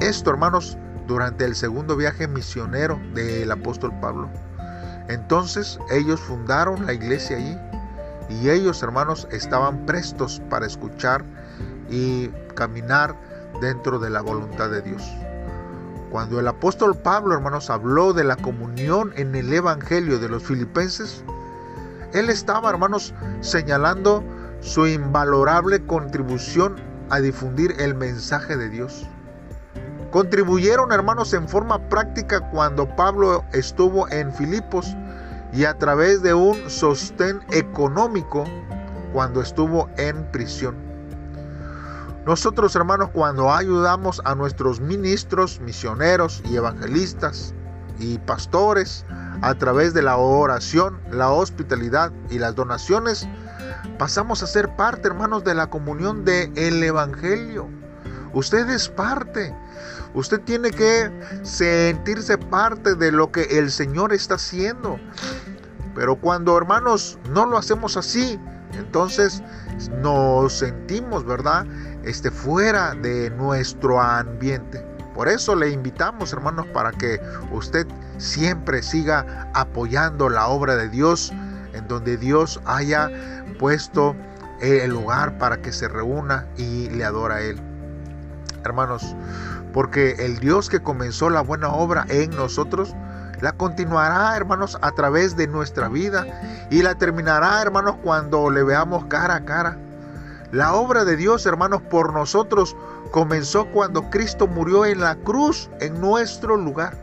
Esto 0.00 0.30
hermanos 0.30 0.78
durante 1.06 1.44
el 1.44 1.54
segundo 1.54 1.96
viaje 1.96 2.26
misionero 2.26 2.98
del 3.14 3.50
apóstol 3.50 3.92
Pablo. 4.00 4.30
Entonces 5.08 5.78
ellos 5.90 6.20
fundaron 6.20 6.86
la 6.86 6.94
iglesia 6.94 7.36
allí 7.36 7.58
y 8.30 8.48
ellos 8.48 8.82
hermanos 8.82 9.28
estaban 9.30 9.84
prestos 9.84 10.40
para 10.48 10.66
escuchar 10.66 11.24
y 11.90 12.28
caminar 12.54 13.14
dentro 13.60 13.98
de 13.98 14.10
la 14.10 14.22
voluntad 14.22 14.70
de 14.70 14.80
Dios. 14.80 15.02
Cuando 16.12 16.38
el 16.38 16.46
apóstol 16.46 16.94
Pablo, 16.94 17.32
hermanos, 17.32 17.70
habló 17.70 18.12
de 18.12 18.22
la 18.22 18.36
comunión 18.36 19.14
en 19.16 19.34
el 19.34 19.50
Evangelio 19.50 20.18
de 20.18 20.28
los 20.28 20.42
filipenses, 20.42 21.24
él 22.12 22.28
estaba, 22.28 22.68
hermanos, 22.68 23.14
señalando 23.40 24.22
su 24.60 24.86
invalorable 24.86 25.86
contribución 25.86 26.76
a 27.08 27.20
difundir 27.20 27.74
el 27.78 27.94
mensaje 27.94 28.58
de 28.58 28.68
Dios. 28.68 29.08
Contribuyeron, 30.10 30.92
hermanos, 30.92 31.32
en 31.32 31.48
forma 31.48 31.78
práctica 31.88 32.50
cuando 32.50 32.94
Pablo 32.94 33.42
estuvo 33.54 34.06
en 34.10 34.34
Filipos 34.34 34.94
y 35.54 35.64
a 35.64 35.78
través 35.78 36.22
de 36.22 36.34
un 36.34 36.68
sostén 36.68 37.40
económico 37.52 38.44
cuando 39.14 39.40
estuvo 39.40 39.88
en 39.96 40.30
prisión. 40.30 40.91
Nosotros, 42.26 42.76
hermanos, 42.76 43.10
cuando 43.12 43.52
ayudamos 43.52 44.22
a 44.24 44.36
nuestros 44.36 44.80
ministros, 44.80 45.60
misioneros 45.60 46.40
y 46.48 46.56
evangelistas 46.56 47.52
y 47.98 48.18
pastores 48.18 49.04
a 49.42 49.54
través 49.54 49.92
de 49.92 50.02
la 50.02 50.16
oración, 50.16 51.00
la 51.10 51.30
hospitalidad 51.30 52.12
y 52.30 52.38
las 52.38 52.54
donaciones, 52.54 53.28
pasamos 53.98 54.40
a 54.44 54.46
ser 54.46 54.76
parte, 54.76 55.08
hermanos, 55.08 55.42
de 55.42 55.54
la 55.54 55.68
comunión 55.68 56.24
del 56.24 56.56
el 56.56 56.82
Evangelio. 56.84 57.68
Usted 58.32 58.68
es 58.70 58.88
parte. 58.88 59.52
Usted 60.14 60.40
tiene 60.42 60.70
que 60.70 61.10
sentirse 61.42 62.38
parte 62.38 62.94
de 62.94 63.10
lo 63.10 63.32
que 63.32 63.58
el 63.58 63.70
Señor 63.72 64.12
está 64.12 64.34
haciendo. 64.34 64.98
Pero 65.96 66.16
cuando, 66.16 66.56
hermanos, 66.56 67.18
no 67.30 67.46
lo 67.46 67.58
hacemos 67.58 67.96
así, 67.96 68.38
entonces 68.78 69.42
nos 70.00 70.52
sentimos, 70.52 71.24
¿verdad? 71.24 71.66
Este 72.04 72.30
fuera 72.30 72.94
de 72.94 73.30
nuestro 73.30 74.00
ambiente. 74.00 74.84
Por 75.14 75.28
eso 75.28 75.54
le 75.54 75.70
invitamos, 75.70 76.32
hermanos, 76.32 76.66
para 76.68 76.90
que 76.90 77.20
usted 77.52 77.86
siempre 78.18 78.82
siga 78.82 79.50
apoyando 79.54 80.28
la 80.28 80.48
obra 80.48 80.76
de 80.76 80.88
Dios, 80.88 81.32
en 81.74 81.86
donde 81.86 82.16
Dios 82.16 82.60
haya 82.64 83.10
puesto 83.58 84.16
el 84.60 84.90
lugar 84.90 85.36
para 85.38 85.60
que 85.60 85.72
se 85.72 85.88
reúna 85.88 86.46
y 86.56 86.88
le 86.90 87.04
adora 87.04 87.36
a 87.36 87.40
Él. 87.42 87.60
Hermanos, 88.64 89.14
porque 89.72 90.12
el 90.18 90.38
Dios 90.38 90.68
que 90.68 90.80
comenzó 90.80 91.30
la 91.30 91.40
buena 91.40 91.68
obra 91.68 92.06
en 92.08 92.30
nosotros, 92.30 92.94
la 93.40 93.52
continuará, 93.52 94.36
hermanos, 94.36 94.78
a 94.82 94.92
través 94.92 95.36
de 95.36 95.48
nuestra 95.48 95.88
vida 95.88 96.24
y 96.70 96.82
la 96.82 96.94
terminará, 96.94 97.60
hermanos, 97.60 97.96
cuando 98.02 98.50
le 98.50 98.62
veamos 98.62 99.06
cara 99.06 99.34
a 99.34 99.44
cara. 99.44 99.76
La 100.52 100.74
obra 100.74 101.06
de 101.06 101.16
Dios, 101.16 101.46
hermanos, 101.46 101.80
por 101.80 102.12
nosotros 102.12 102.76
comenzó 103.10 103.64
cuando 103.70 104.10
Cristo 104.10 104.46
murió 104.46 104.84
en 104.84 105.00
la 105.00 105.16
cruz 105.16 105.70
en 105.80 105.98
nuestro 105.98 106.58
lugar. 106.58 106.94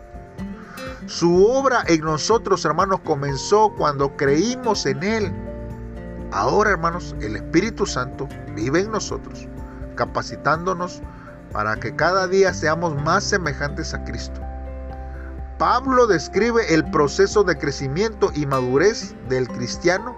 Su 1.08 1.48
obra 1.48 1.84
en 1.88 2.02
nosotros, 2.02 2.64
hermanos, 2.64 3.00
comenzó 3.04 3.74
cuando 3.76 4.16
creímos 4.16 4.86
en 4.86 5.02
Él. 5.02 5.34
Ahora, 6.32 6.70
hermanos, 6.70 7.16
el 7.22 7.38
Espíritu 7.38 7.88
Santo 7.88 8.30
vive 8.54 8.82
en 8.82 8.92
nosotros, 8.92 9.48
capacitándonos 9.96 11.02
para 11.52 11.76
que 11.76 11.96
cada 11.96 12.28
día 12.28 12.54
seamos 12.54 13.02
más 13.02 13.24
semejantes 13.24 13.96
a 13.96 14.04
Cristo. 14.04 14.40
Pablo 15.58 16.06
describe 16.06 16.72
el 16.72 16.88
proceso 16.92 17.44
de 17.44 17.58
crecimiento 17.58 18.32
y 18.36 18.46
madurez 18.46 19.16
del 19.28 19.48
cristiano 19.48 20.16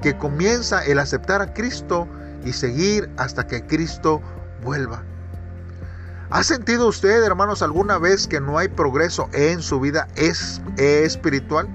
que 0.00 0.16
comienza 0.16 0.82
el 0.86 0.98
aceptar 0.98 1.42
a 1.42 1.52
Cristo 1.52 2.08
y 2.44 2.52
seguir 2.52 3.10
hasta 3.16 3.46
que 3.46 3.66
Cristo 3.66 4.20
vuelva. 4.62 5.02
¿Ha 6.30 6.44
sentido 6.44 6.86
usted, 6.86 7.24
hermanos, 7.24 7.60
alguna 7.60 7.98
vez 7.98 8.28
que 8.28 8.40
no 8.40 8.56
hay 8.56 8.68
progreso 8.68 9.28
en 9.32 9.62
su 9.62 9.80
vida 9.80 10.06
espiritual? 10.76 11.68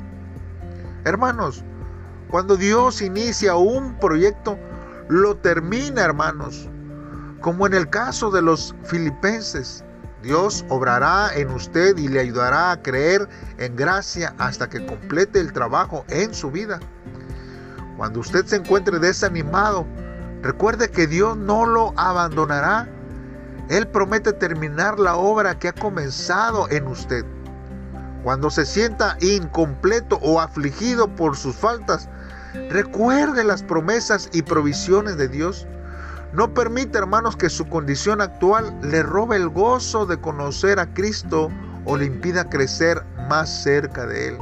Hermanos, 1.03 1.63
cuando 2.29 2.55
Dios 2.55 3.01
inicia 3.01 3.55
un 3.55 3.99
proyecto, 3.99 4.57
lo 5.09 5.35
termina, 5.37 6.03
hermanos. 6.03 6.69
Como 7.41 7.67
en 7.67 7.73
el 7.73 7.89
caso 7.89 8.31
de 8.31 8.41
los 8.41 8.73
filipenses, 8.83 9.83
Dios 10.23 10.65
obrará 10.69 11.35
en 11.35 11.49
usted 11.51 11.97
y 11.97 12.07
le 12.07 12.21
ayudará 12.21 12.71
a 12.71 12.81
creer 12.81 13.29
en 13.59 13.75
gracia 13.75 14.33
hasta 14.39 14.67
que 14.67 14.85
complete 14.85 15.39
el 15.39 15.53
trabajo 15.53 16.05
en 16.07 16.33
su 16.33 16.49
vida. 16.49 16.79
Cuando 17.97 18.21
usted 18.21 18.45
se 18.45 18.55
encuentre 18.55 18.99
desanimado, 18.99 19.85
recuerde 20.45 20.89
que 20.89 21.07
Dios 21.07 21.35
no 21.35 21.65
lo 21.65 21.93
abandonará 21.97 22.87
él 23.69 23.87
promete 23.87 24.31
terminar 24.31 24.99
la 24.99 25.15
obra 25.15 25.57
que 25.57 25.69
ha 25.69 25.73
comenzado 25.73 26.69
en 26.69 26.87
usted. 26.87 27.25
Cuando 28.23 28.49
se 28.49 28.65
sienta 28.65 29.17
incompleto 29.21 30.19
o 30.21 30.39
afligido 30.39 31.07
por 31.07 31.35
sus 31.35 31.55
faltas, 31.55 32.07
recuerde 32.69 33.43
las 33.43 33.63
promesas 33.63 34.29
y 34.33 34.43
provisiones 34.43 35.17
de 35.17 35.27
Dios. 35.27 35.67
No 36.33 36.53
permita, 36.53 36.99
hermanos, 36.99 37.35
que 37.35 37.49
su 37.49 37.67
condición 37.67 38.21
actual 38.21 38.75
le 38.83 39.01
robe 39.01 39.37
el 39.37 39.49
gozo 39.49 40.05
de 40.05 40.19
conocer 40.19 40.79
a 40.79 40.93
Cristo 40.93 41.49
o 41.85 41.97
le 41.97 42.05
impida 42.05 42.49
crecer 42.49 43.03
más 43.29 43.63
cerca 43.63 44.05
de 44.05 44.29
Él. 44.29 44.37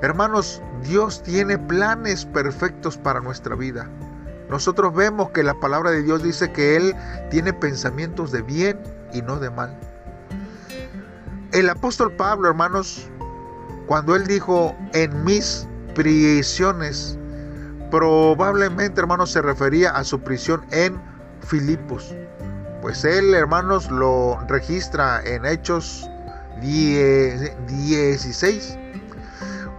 Hermanos, 0.00 0.62
Dios 0.82 1.22
tiene 1.22 1.58
planes 1.58 2.24
perfectos 2.24 2.96
para 2.96 3.20
nuestra 3.20 3.54
vida. 3.54 3.88
Nosotros 4.48 4.94
vemos 4.94 5.30
que 5.30 5.42
la 5.42 5.54
palabra 5.54 5.90
de 5.90 6.02
Dios 6.02 6.22
dice 6.22 6.52
que 6.52 6.76
Él 6.76 6.94
tiene 7.30 7.52
pensamientos 7.52 8.32
de 8.32 8.42
bien 8.42 8.78
y 9.12 9.22
no 9.22 9.38
de 9.38 9.50
mal. 9.50 9.78
El 11.52 11.70
apóstol 11.70 12.12
Pablo, 12.12 12.48
hermanos, 12.48 13.08
cuando 13.86 14.14
él 14.14 14.26
dijo 14.26 14.76
en 14.92 15.24
mis 15.24 15.66
prisiones, 15.94 17.18
probablemente, 17.90 19.00
hermanos, 19.00 19.32
se 19.32 19.40
refería 19.40 19.92
a 19.92 20.04
su 20.04 20.20
prisión 20.20 20.66
en 20.72 21.00
Filipos. 21.40 22.14
Pues 22.82 23.02
él, 23.04 23.32
hermanos, 23.32 23.90
lo 23.90 24.38
registra 24.46 25.22
en 25.24 25.46
Hechos 25.46 26.06
16 26.60 28.78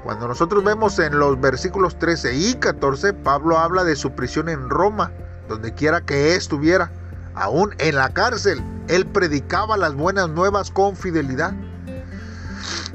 cuando 0.09 0.27
nosotros 0.27 0.63
vemos 0.63 0.97
en 0.97 1.19
los 1.19 1.39
versículos 1.39 1.99
13 1.99 2.33
y 2.33 2.55
14, 2.55 3.13
Pablo 3.13 3.59
habla 3.59 3.83
de 3.83 3.95
su 3.95 4.09
prisión 4.15 4.49
en 4.49 4.67
Roma, 4.67 5.11
donde 5.47 5.75
quiera 5.75 6.01
que 6.01 6.33
estuviera, 6.33 6.91
aún 7.35 7.75
en 7.77 7.93
la 7.93 8.09
cárcel, 8.09 8.59
él 8.87 9.05
predicaba 9.05 9.77
las 9.77 9.93
buenas 9.93 10.27
nuevas 10.27 10.71
con 10.71 10.95
fidelidad. 10.95 11.53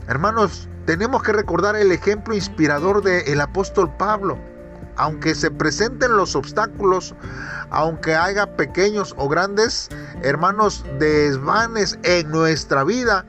Hermanos, 0.08 0.68
tenemos 0.86 1.22
que 1.22 1.32
recordar 1.32 1.76
el 1.76 1.92
ejemplo 1.92 2.34
inspirador 2.34 3.00
del 3.04 3.40
apóstol 3.40 3.94
Pablo. 3.96 4.36
Aunque 4.96 5.36
se 5.36 5.52
presenten 5.52 6.16
los 6.16 6.34
obstáculos, 6.34 7.14
aunque 7.70 8.16
haya 8.16 8.56
pequeños 8.56 9.14
o 9.16 9.28
grandes, 9.28 9.88
hermanos, 10.22 10.84
desvanes 10.98 11.96
en 12.02 12.28
nuestra 12.32 12.82
vida, 12.82 13.24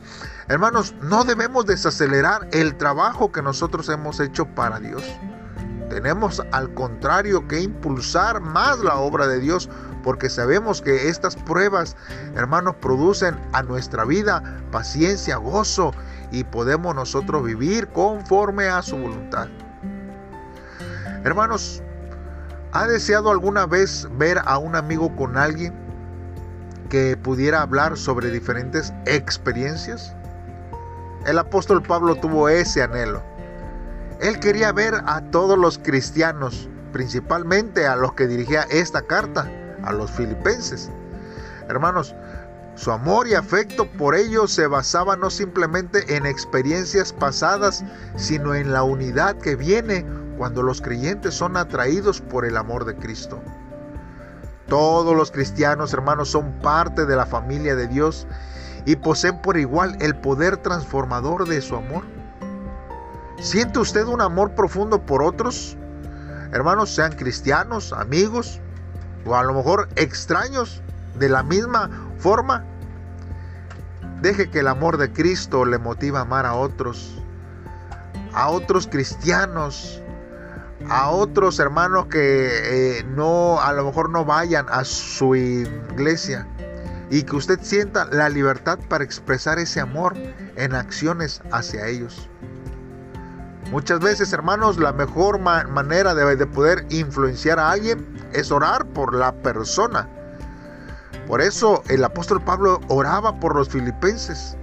Hermanos, 0.47 0.93
no 1.01 1.23
debemos 1.23 1.65
desacelerar 1.65 2.47
el 2.51 2.75
trabajo 2.77 3.31
que 3.31 3.41
nosotros 3.41 3.89
hemos 3.89 4.19
hecho 4.19 4.45
para 4.45 4.79
Dios. 4.79 5.03
Tenemos 5.89 6.39
al 6.51 6.71
contrario 6.75 7.47
que 7.47 7.61
impulsar 7.61 8.41
más 8.41 8.77
la 8.79 8.95
obra 8.95 9.25
de 9.25 9.39
Dios 9.39 9.69
porque 10.03 10.29
sabemos 10.29 10.83
que 10.83 11.09
estas 11.09 11.35
pruebas, 11.35 11.95
hermanos, 12.35 12.75
producen 12.79 13.35
a 13.53 13.63
nuestra 13.63 14.05
vida 14.05 14.61
paciencia, 14.71 15.37
gozo 15.37 15.93
y 16.31 16.43
podemos 16.43 16.93
nosotros 16.93 17.43
vivir 17.43 17.87
conforme 17.87 18.67
a 18.67 18.83
su 18.83 18.97
voluntad. 18.97 19.47
Hermanos, 21.23 21.81
¿ha 22.71 22.85
deseado 22.85 23.31
alguna 23.31 23.65
vez 23.65 24.07
ver 24.15 24.39
a 24.45 24.59
un 24.59 24.75
amigo 24.75 25.15
con 25.15 25.37
alguien 25.37 25.73
que 26.89 27.17
pudiera 27.17 27.63
hablar 27.63 27.97
sobre 27.97 28.29
diferentes 28.29 28.93
experiencias? 29.07 30.15
El 31.25 31.39
apóstol 31.39 31.81
Pablo 31.81 32.15
tuvo 32.15 32.49
ese 32.49 32.83
anhelo. 32.83 33.23
Él 34.21 34.39
quería 34.39 34.71
ver 34.71 34.93
a 35.07 35.21
todos 35.31 35.57
los 35.57 35.79
cristianos, 35.79 36.69
principalmente 36.93 37.87
a 37.87 37.95
los 37.95 38.13
que 38.13 38.27
dirigía 38.27 38.67
esta 38.69 39.01
carta, 39.01 39.49
a 39.83 39.91
los 39.91 40.11
filipenses. 40.11 40.91
Hermanos, 41.67 42.13
su 42.75 42.91
amor 42.91 43.27
y 43.27 43.33
afecto 43.33 43.89
por 43.93 44.15
ellos 44.15 44.51
se 44.51 44.67
basaba 44.67 45.15
no 45.15 45.31
simplemente 45.31 46.15
en 46.15 46.27
experiencias 46.27 47.11
pasadas, 47.11 47.83
sino 48.15 48.53
en 48.53 48.71
la 48.71 48.83
unidad 48.83 49.35
que 49.37 49.55
viene 49.55 50.05
cuando 50.37 50.61
los 50.61 50.79
creyentes 50.79 51.33
son 51.33 51.57
atraídos 51.57 52.21
por 52.21 52.45
el 52.45 52.55
amor 52.55 52.85
de 52.85 52.95
Cristo. 52.97 53.41
Todos 54.67 55.15
los 55.15 55.31
cristianos, 55.31 55.93
hermanos, 55.93 56.29
son 56.29 56.51
parte 56.59 57.05
de 57.05 57.15
la 57.15 57.25
familia 57.25 57.75
de 57.75 57.87
Dios 57.87 58.27
y 58.85 58.95
poseen 58.95 59.41
por 59.41 59.57
igual 59.57 59.97
el 59.99 60.15
poder 60.15 60.57
transformador 60.57 61.47
de 61.47 61.61
su 61.61 61.75
amor. 61.75 62.03
¿Siente 63.39 63.79
usted 63.79 64.05
un 64.05 64.21
amor 64.21 64.51
profundo 64.51 65.01
por 65.05 65.23
otros? 65.23 65.75
Hermanos, 66.51 66.93
sean 66.93 67.13
cristianos, 67.13 67.91
amigos 67.91 68.61
o 69.25 69.35
a 69.35 69.43
lo 69.43 69.53
mejor 69.53 69.89
extraños 69.95 70.81
de 71.17 71.29
la 71.29 71.43
misma 71.43 71.89
forma. 72.17 72.63
Deje 74.21 74.49
que 74.49 74.59
el 74.59 74.67
amor 74.67 74.97
de 74.97 75.11
Cristo 75.11 75.65
le 75.65 75.77
motive 75.77 76.17
a 76.17 76.21
amar 76.21 76.45
a 76.45 76.53
otros, 76.53 77.21
a 78.33 78.49
otros 78.49 78.87
cristianos, 78.87 80.01
a 80.89 81.09
otros 81.09 81.59
hermanos 81.59 82.05
que 82.05 82.99
eh, 82.99 83.03
no, 83.03 83.59
a 83.59 83.73
lo 83.73 83.85
mejor 83.85 84.09
no 84.09 84.23
vayan 84.23 84.67
a 84.69 84.85
su 84.85 85.35
iglesia 85.35 86.47
y 87.09 87.23
que 87.23 87.35
usted 87.35 87.59
sienta 87.61 88.05
la 88.05 88.29
libertad 88.29 88.79
para 88.89 89.03
expresar 89.03 89.59
ese 89.59 89.79
amor 89.79 90.15
en 90.55 90.73
acciones 90.73 91.41
hacia 91.51 91.87
ellos. 91.87 92.29
Muchas 93.71 93.99
veces, 93.99 94.31
hermanos, 94.31 94.77
la 94.77 94.93
mejor 94.93 95.39
manera 95.39 96.13
de, 96.13 96.35
de 96.35 96.45
poder 96.45 96.85
influenciar 96.89 97.59
a 97.59 97.71
alguien 97.71 98.05
es 98.31 98.51
orar 98.51 98.85
por 98.85 99.15
la 99.15 99.33
persona. 99.33 100.07
Por 101.27 101.41
eso 101.41 101.83
el 101.89 102.03
apóstol 102.03 102.41
Pablo 102.43 102.79
oraba 102.87 103.39
por 103.39 103.55
los 103.55 103.69
filipenses. 103.69 104.55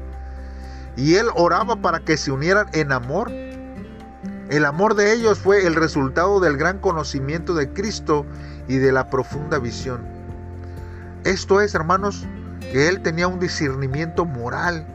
Y 0.96 1.14
él 1.14 1.26
oraba 1.34 1.76
para 1.76 2.00
que 2.00 2.16
se 2.16 2.30
unieran 2.30 2.66
en 2.74 2.92
amor. 2.92 3.30
El 3.30 4.64
amor 4.64 4.94
de 4.94 5.12
ellos 5.12 5.38
fue 5.38 5.66
el 5.66 5.74
resultado 5.74 6.38
del 6.38 6.56
gran 6.56 6.78
conocimiento 6.78 7.54
de 7.54 7.72
Cristo 7.72 8.24
y 8.68 8.76
de 8.76 8.92
la 8.92 9.10
profunda 9.10 9.58
visión. 9.58 10.21
Esto 11.24 11.60
es, 11.60 11.74
hermanos, 11.74 12.26
que 12.72 12.88
Él 12.88 13.00
tenía 13.02 13.28
un 13.28 13.38
discernimiento 13.38 14.24
moral. 14.24 14.86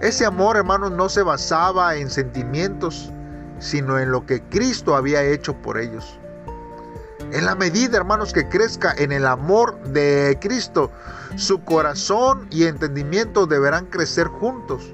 Ese 0.00 0.26
amor, 0.26 0.56
hermanos, 0.56 0.90
no 0.90 1.08
se 1.08 1.22
basaba 1.22 1.94
en 1.94 2.10
sentimientos, 2.10 3.12
sino 3.60 4.00
en 4.00 4.10
lo 4.10 4.26
que 4.26 4.42
Cristo 4.42 4.96
había 4.96 5.22
hecho 5.22 5.54
por 5.54 5.78
ellos. 5.78 6.18
En 7.32 7.46
la 7.46 7.54
medida, 7.54 7.96
hermanos, 7.96 8.32
que 8.32 8.48
crezca 8.48 8.92
en 8.98 9.12
el 9.12 9.24
amor 9.24 9.80
de 9.84 10.36
Cristo, 10.40 10.90
su 11.36 11.62
corazón 11.64 12.48
y 12.50 12.64
entendimiento 12.64 13.46
deberán 13.46 13.86
crecer 13.86 14.26
juntos. 14.26 14.92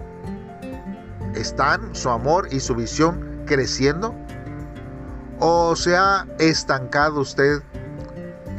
¿Están 1.35 1.95
su 1.95 2.11
amor 2.11 2.49
y 2.53 2.61
su 2.61 2.75
visión 2.75 3.43
creciendo? 3.47 4.15
¿O 5.41 5.75
se 5.75 5.97
ha 5.97 6.27
estancado 6.39 7.21
usted 7.21 7.63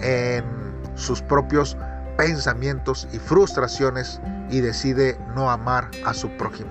en 0.01 0.58
sus 0.99 1.21
propios 1.21 1.77
pensamientos 2.17 3.07
y 3.13 3.17
frustraciones 3.17 4.19
y 4.49 4.59
decide 4.59 5.17
no 5.35 5.49
amar 5.49 5.89
a 6.05 6.13
su 6.13 6.29
prójimo? 6.37 6.69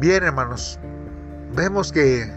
Bien, 0.00 0.24
hermanos, 0.24 0.78
vemos 1.54 1.92
que 1.92 2.30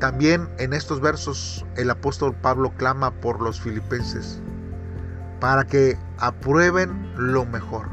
también 0.00 0.48
en 0.58 0.72
estos 0.72 1.00
versos 1.00 1.64
el 1.76 1.88
apóstol 1.90 2.34
Pablo 2.34 2.72
clama 2.76 3.12
por 3.12 3.40
los 3.40 3.60
filipenses 3.60 4.40
para 5.40 5.64
que 5.64 5.96
aprueben 6.18 7.12
lo 7.16 7.46
mejor. 7.46 7.86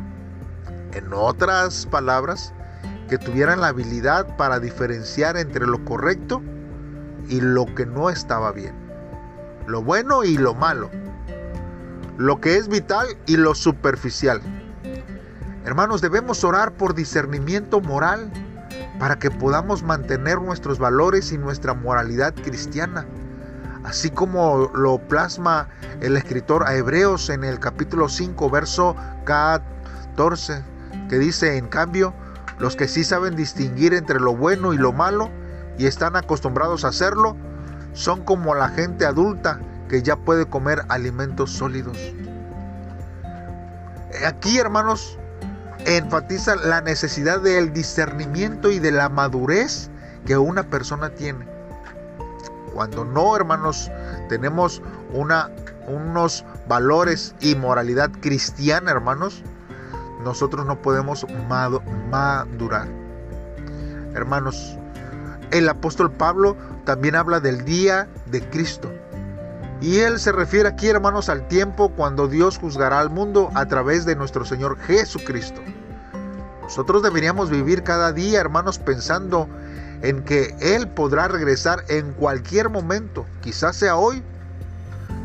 En 0.93 1.13
otras 1.13 1.85
palabras, 1.85 2.53
que 3.11 3.17
tuvieran 3.17 3.59
la 3.59 3.67
habilidad 3.67 4.37
para 4.37 4.59
diferenciar 4.59 5.35
entre 5.35 5.67
lo 5.67 5.83
correcto 5.83 6.41
y 7.27 7.41
lo 7.41 7.65
que 7.75 7.85
no 7.85 8.09
estaba 8.09 8.51
bien, 8.53 8.73
lo 9.67 9.83
bueno 9.83 10.23
y 10.23 10.37
lo 10.37 10.53
malo, 10.53 10.89
lo 12.21 12.39
que 12.39 12.55
es 12.55 12.67
vital 12.67 13.07
y 13.25 13.35
lo 13.35 13.55
superficial. 13.55 14.41
Hermanos, 15.65 16.01
debemos 16.01 16.43
orar 16.43 16.71
por 16.73 16.93
discernimiento 16.93 17.81
moral 17.81 18.31
para 18.99 19.17
que 19.17 19.31
podamos 19.31 19.81
mantener 19.81 20.39
nuestros 20.39 20.77
valores 20.77 21.31
y 21.31 21.39
nuestra 21.39 21.73
moralidad 21.73 22.35
cristiana, 22.35 23.07
así 23.83 24.11
como 24.11 24.69
lo 24.75 24.99
plasma 24.99 25.67
el 26.01 26.15
escritor 26.15 26.63
a 26.67 26.75
Hebreos 26.75 27.31
en 27.31 27.43
el 27.43 27.57
capítulo 27.57 28.07
5, 28.07 28.51
verso 28.51 28.95
14, 29.23 30.61
que 31.09 31.17
dice, 31.17 31.57
en 31.57 31.69
cambio, 31.69 32.13
los 32.59 32.75
que 32.75 32.87
sí 32.87 33.03
saben 33.03 33.35
distinguir 33.35 33.95
entre 33.95 34.19
lo 34.19 34.35
bueno 34.35 34.73
y 34.73 34.77
lo 34.77 34.93
malo 34.93 35.31
y 35.79 35.87
están 35.87 36.15
acostumbrados 36.15 36.85
a 36.85 36.89
hacerlo, 36.89 37.35
son 37.93 38.23
como 38.23 38.53
la 38.53 38.69
gente 38.69 39.07
adulta 39.07 39.59
que 39.91 40.01
ya 40.01 40.15
puede 40.15 40.45
comer 40.45 40.85
alimentos 40.87 41.51
sólidos. 41.51 41.97
Aquí, 44.25 44.57
hermanos, 44.57 45.19
enfatiza 45.85 46.55
la 46.55 46.79
necesidad 46.79 47.41
del 47.41 47.73
discernimiento 47.73 48.71
y 48.71 48.79
de 48.79 48.91
la 48.91 49.09
madurez 49.09 49.89
que 50.25 50.37
una 50.37 50.63
persona 50.63 51.09
tiene. 51.09 51.45
Cuando 52.73 53.03
no, 53.03 53.35
hermanos, 53.35 53.91
tenemos 54.29 54.81
una, 55.11 55.49
unos 55.87 56.45
valores 56.69 57.35
y 57.41 57.55
moralidad 57.55 58.11
cristiana, 58.21 58.91
hermanos, 58.91 59.43
nosotros 60.23 60.65
no 60.65 60.81
podemos 60.81 61.27
madurar. 62.09 62.87
Hermanos, 64.15 64.77
el 65.51 65.67
apóstol 65.67 66.13
Pablo 66.13 66.55
también 66.85 67.17
habla 67.17 67.41
del 67.41 67.65
día 67.65 68.07
de 68.27 68.39
Cristo. 68.51 68.89
Y 69.81 69.97
él 69.97 70.19
se 70.19 70.31
refiere 70.31 70.69
aquí, 70.69 70.87
hermanos, 70.87 71.27
al 71.27 71.47
tiempo 71.47 71.89
cuando 71.89 72.27
Dios 72.27 72.59
juzgará 72.59 72.99
al 72.99 73.09
mundo 73.09 73.49
a 73.55 73.65
través 73.65 74.05
de 74.05 74.15
nuestro 74.15 74.45
Señor 74.45 74.77
Jesucristo. 74.77 75.59
Nosotros 76.61 77.01
deberíamos 77.01 77.49
vivir 77.49 77.81
cada 77.81 78.13
día, 78.13 78.39
hermanos, 78.39 78.77
pensando 78.77 79.49
en 80.03 80.23
que 80.23 80.55
Él 80.61 80.87
podrá 80.87 81.27
regresar 81.27 81.83
en 81.89 82.13
cualquier 82.13 82.69
momento. 82.69 83.25
Quizás 83.41 83.75
sea 83.75 83.95
hoy. 83.95 84.21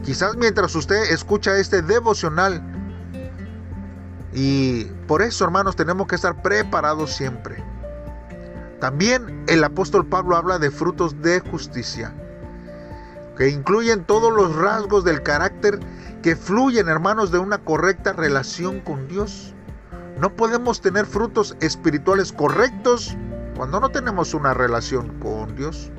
Quizás 0.04 0.36
mientras 0.36 0.74
usted 0.74 1.02
escucha 1.10 1.58
este 1.58 1.82
devocional. 1.82 2.62
Y 4.32 4.84
por 5.06 5.20
eso, 5.20 5.44
hermanos, 5.44 5.76
tenemos 5.76 6.06
que 6.06 6.14
estar 6.14 6.40
preparados 6.40 7.12
siempre. 7.12 7.62
También 8.80 9.44
el 9.48 9.62
apóstol 9.64 10.06
Pablo 10.06 10.34
habla 10.34 10.58
de 10.58 10.70
frutos 10.70 11.20
de 11.20 11.40
justicia 11.40 12.14
que 13.36 13.48
incluyen 13.48 14.04
todos 14.04 14.32
los 14.32 14.54
rasgos 14.56 15.04
del 15.04 15.22
carácter 15.22 15.78
que 16.22 16.36
fluyen, 16.36 16.88
hermanos, 16.88 17.30
de 17.30 17.38
una 17.38 17.58
correcta 17.58 18.12
relación 18.12 18.80
con 18.80 19.06
Dios. 19.08 19.54
No 20.18 20.34
podemos 20.34 20.80
tener 20.80 21.06
frutos 21.06 21.56
espirituales 21.60 22.32
correctos 22.32 23.16
cuando 23.56 23.80
no 23.80 23.90
tenemos 23.90 24.34
una 24.34 24.54
relación 24.54 25.18
con 25.20 25.54
Dios. 25.54 25.90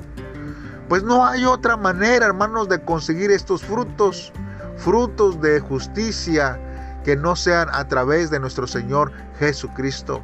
Pues 0.88 1.02
no 1.02 1.24
hay 1.24 1.44
otra 1.44 1.76
manera, 1.76 2.26
hermanos, 2.26 2.68
de 2.68 2.82
conseguir 2.82 3.30
estos 3.30 3.62
frutos, 3.62 4.32
frutos 4.76 5.40
de 5.40 5.60
justicia, 5.60 6.60
que 7.04 7.16
no 7.16 7.36
sean 7.36 7.68
a 7.72 7.86
través 7.86 8.30
de 8.30 8.40
nuestro 8.40 8.66
Señor 8.66 9.12
Jesucristo 9.38 10.22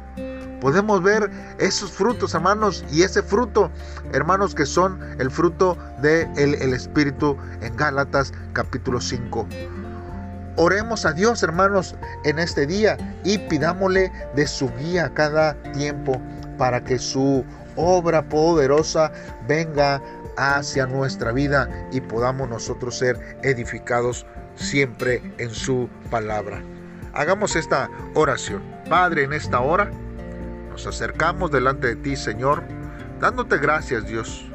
podemos 0.65 1.03
ver 1.03 1.29
esos 1.59 1.91
frutos, 1.91 2.33
hermanos, 2.33 2.83
y 2.91 3.03
ese 3.03 3.21
fruto, 3.21 3.69
hermanos, 4.13 4.55
que 4.55 4.65
son 4.65 4.99
el 5.19 5.29
fruto 5.29 5.77
del 6.01 6.55
el 6.55 6.73
Espíritu 6.73 7.37
en 7.61 7.77
Gálatas 7.77 8.33
capítulo 8.53 8.99
5. 8.99 9.47
Oremos 10.55 11.05
a 11.05 11.13
Dios, 11.13 11.43
hermanos, 11.43 11.93
en 12.23 12.39
este 12.39 12.65
día 12.65 12.97
y 13.23 13.37
pidámosle 13.37 14.11
de 14.35 14.47
su 14.47 14.71
guía 14.79 15.13
cada 15.13 15.53
tiempo 15.73 16.19
para 16.57 16.83
que 16.83 16.97
su 16.97 17.45
obra 17.75 18.27
poderosa 18.27 19.11
venga 19.47 20.01
hacia 20.35 20.87
nuestra 20.87 21.31
vida 21.31 21.69
y 21.91 22.01
podamos 22.01 22.49
nosotros 22.49 22.97
ser 22.97 23.37
edificados 23.43 24.25
siempre 24.55 25.21
en 25.37 25.51
su 25.51 25.87
palabra. 26.09 26.59
Hagamos 27.13 27.55
esta 27.55 27.87
oración. 28.15 28.63
Padre, 28.89 29.25
en 29.25 29.33
esta 29.33 29.59
hora 29.59 29.91
nos 30.75 30.87
acercamos 30.87 31.51
delante 31.51 31.87
de 31.87 31.95
ti, 31.95 32.17
Señor, 32.17 32.61
dándote 33.21 33.59
gracias, 33.59 34.05
Dios, 34.07 34.45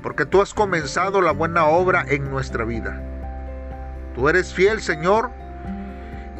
porque 0.00 0.24
tú 0.24 0.40
has 0.40 0.54
comenzado 0.54 1.20
la 1.20 1.32
buena 1.32 1.64
obra 1.64 2.04
en 2.08 2.30
nuestra 2.30 2.64
vida. 2.64 3.02
Tú 4.14 4.28
eres 4.28 4.54
fiel, 4.54 4.80
Señor, 4.80 5.32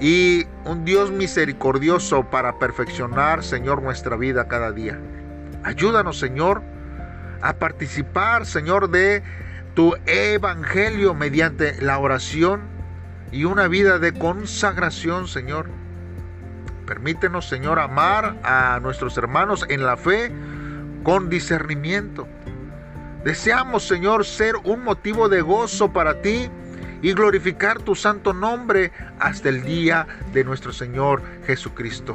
y 0.01 0.47
un 0.65 0.85
Dios 0.85 1.11
misericordioso 1.11 2.31
para 2.31 2.61
perfeccionar, 2.61 3.43
Señor, 3.43 3.83
nuestra 3.83 4.15
vida 4.15 4.47
cada 4.47 4.71
día. 4.71 4.97
Ayúdanos, 5.65 6.21
Señor, 6.21 6.63
a 7.43 7.55
participar, 7.55 8.47
Señor, 8.47 8.91
de 8.91 9.25
tu 9.75 9.97
evangelio 10.07 11.15
mediante 11.15 11.83
la 11.83 11.99
oración 11.99 12.61
y 13.33 13.43
una 13.43 13.67
vida 13.67 13.99
de 13.99 14.13
consagración, 14.13 15.27
Señor. 15.27 15.67
Permítenos, 16.87 17.49
Señor, 17.49 17.79
amar 17.79 18.37
a 18.43 18.79
nuestros 18.81 19.17
hermanos 19.17 19.65
en 19.69 19.85
la 19.85 19.97
fe 19.97 20.31
con 21.03 21.31
discernimiento. 21.31 22.29
Deseamos, 23.25 23.87
Señor, 23.87 24.27
ser 24.27 24.57
un 24.65 24.85
motivo 24.85 25.29
de 25.29 25.41
gozo 25.41 25.93
para 25.93 26.21
ti 26.21 26.51
y 27.01 27.13
glorificar 27.15 27.81
tu 27.81 27.95
santo 27.95 28.35
nombre 28.35 28.93
hasta 29.19 29.49
el 29.49 29.63
día 29.65 30.07
de 30.33 30.45
nuestro 30.45 30.73
Señor 30.73 31.23
Jesucristo. 31.47 32.15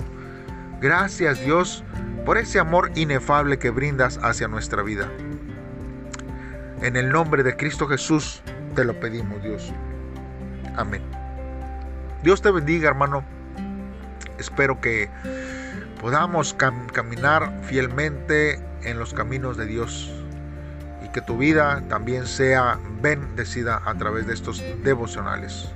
Gracias, 0.81 1.43
Dios, 1.43 1.83
por 2.25 2.37
ese 2.37 2.59
amor 2.59 2.91
inefable 2.95 3.57
que 3.57 3.71
brindas 3.71 4.19
hacia 4.21 4.47
nuestra 4.47 4.83
vida. 4.83 5.09
En 6.81 6.95
el 6.95 7.09
nombre 7.09 7.41
de 7.43 7.55
Cristo 7.57 7.87
Jesús 7.87 8.41
te 8.75 8.85
lo 8.85 8.99
pedimos, 8.99 9.41
Dios. 9.41 9.73
Amén. 10.77 11.01
Dios 12.23 12.41
te 12.41 12.51
bendiga, 12.51 12.89
hermano 12.89 13.38
espero 14.39 14.81
que 14.81 15.09
podamos 15.99 16.53
caminar 16.53 17.53
fielmente 17.63 18.59
en 18.83 18.97
los 18.97 19.13
caminos 19.13 19.57
de 19.57 19.65
Dios 19.65 20.11
y 21.03 21.09
que 21.09 21.21
tu 21.21 21.37
vida 21.37 21.83
también 21.89 22.25
sea 22.25 22.79
bendecida 23.01 23.81
a 23.85 23.95
través 23.95 24.25
de 24.27 24.33
estos 24.33 24.63
devocionales. 24.83 25.69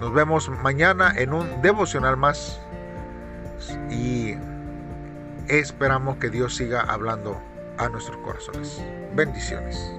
Nos 0.00 0.12
vemos 0.12 0.48
mañana 0.48 1.12
en 1.16 1.32
un 1.32 1.62
devocional 1.62 2.16
más 2.16 2.60
y 3.90 4.34
esperamos 5.48 6.16
que 6.16 6.30
Dios 6.30 6.54
siga 6.56 6.82
hablando 6.82 7.40
a 7.78 7.88
nuestros 7.88 8.16
corazones. 8.18 8.82
Bendiciones. 9.14 9.95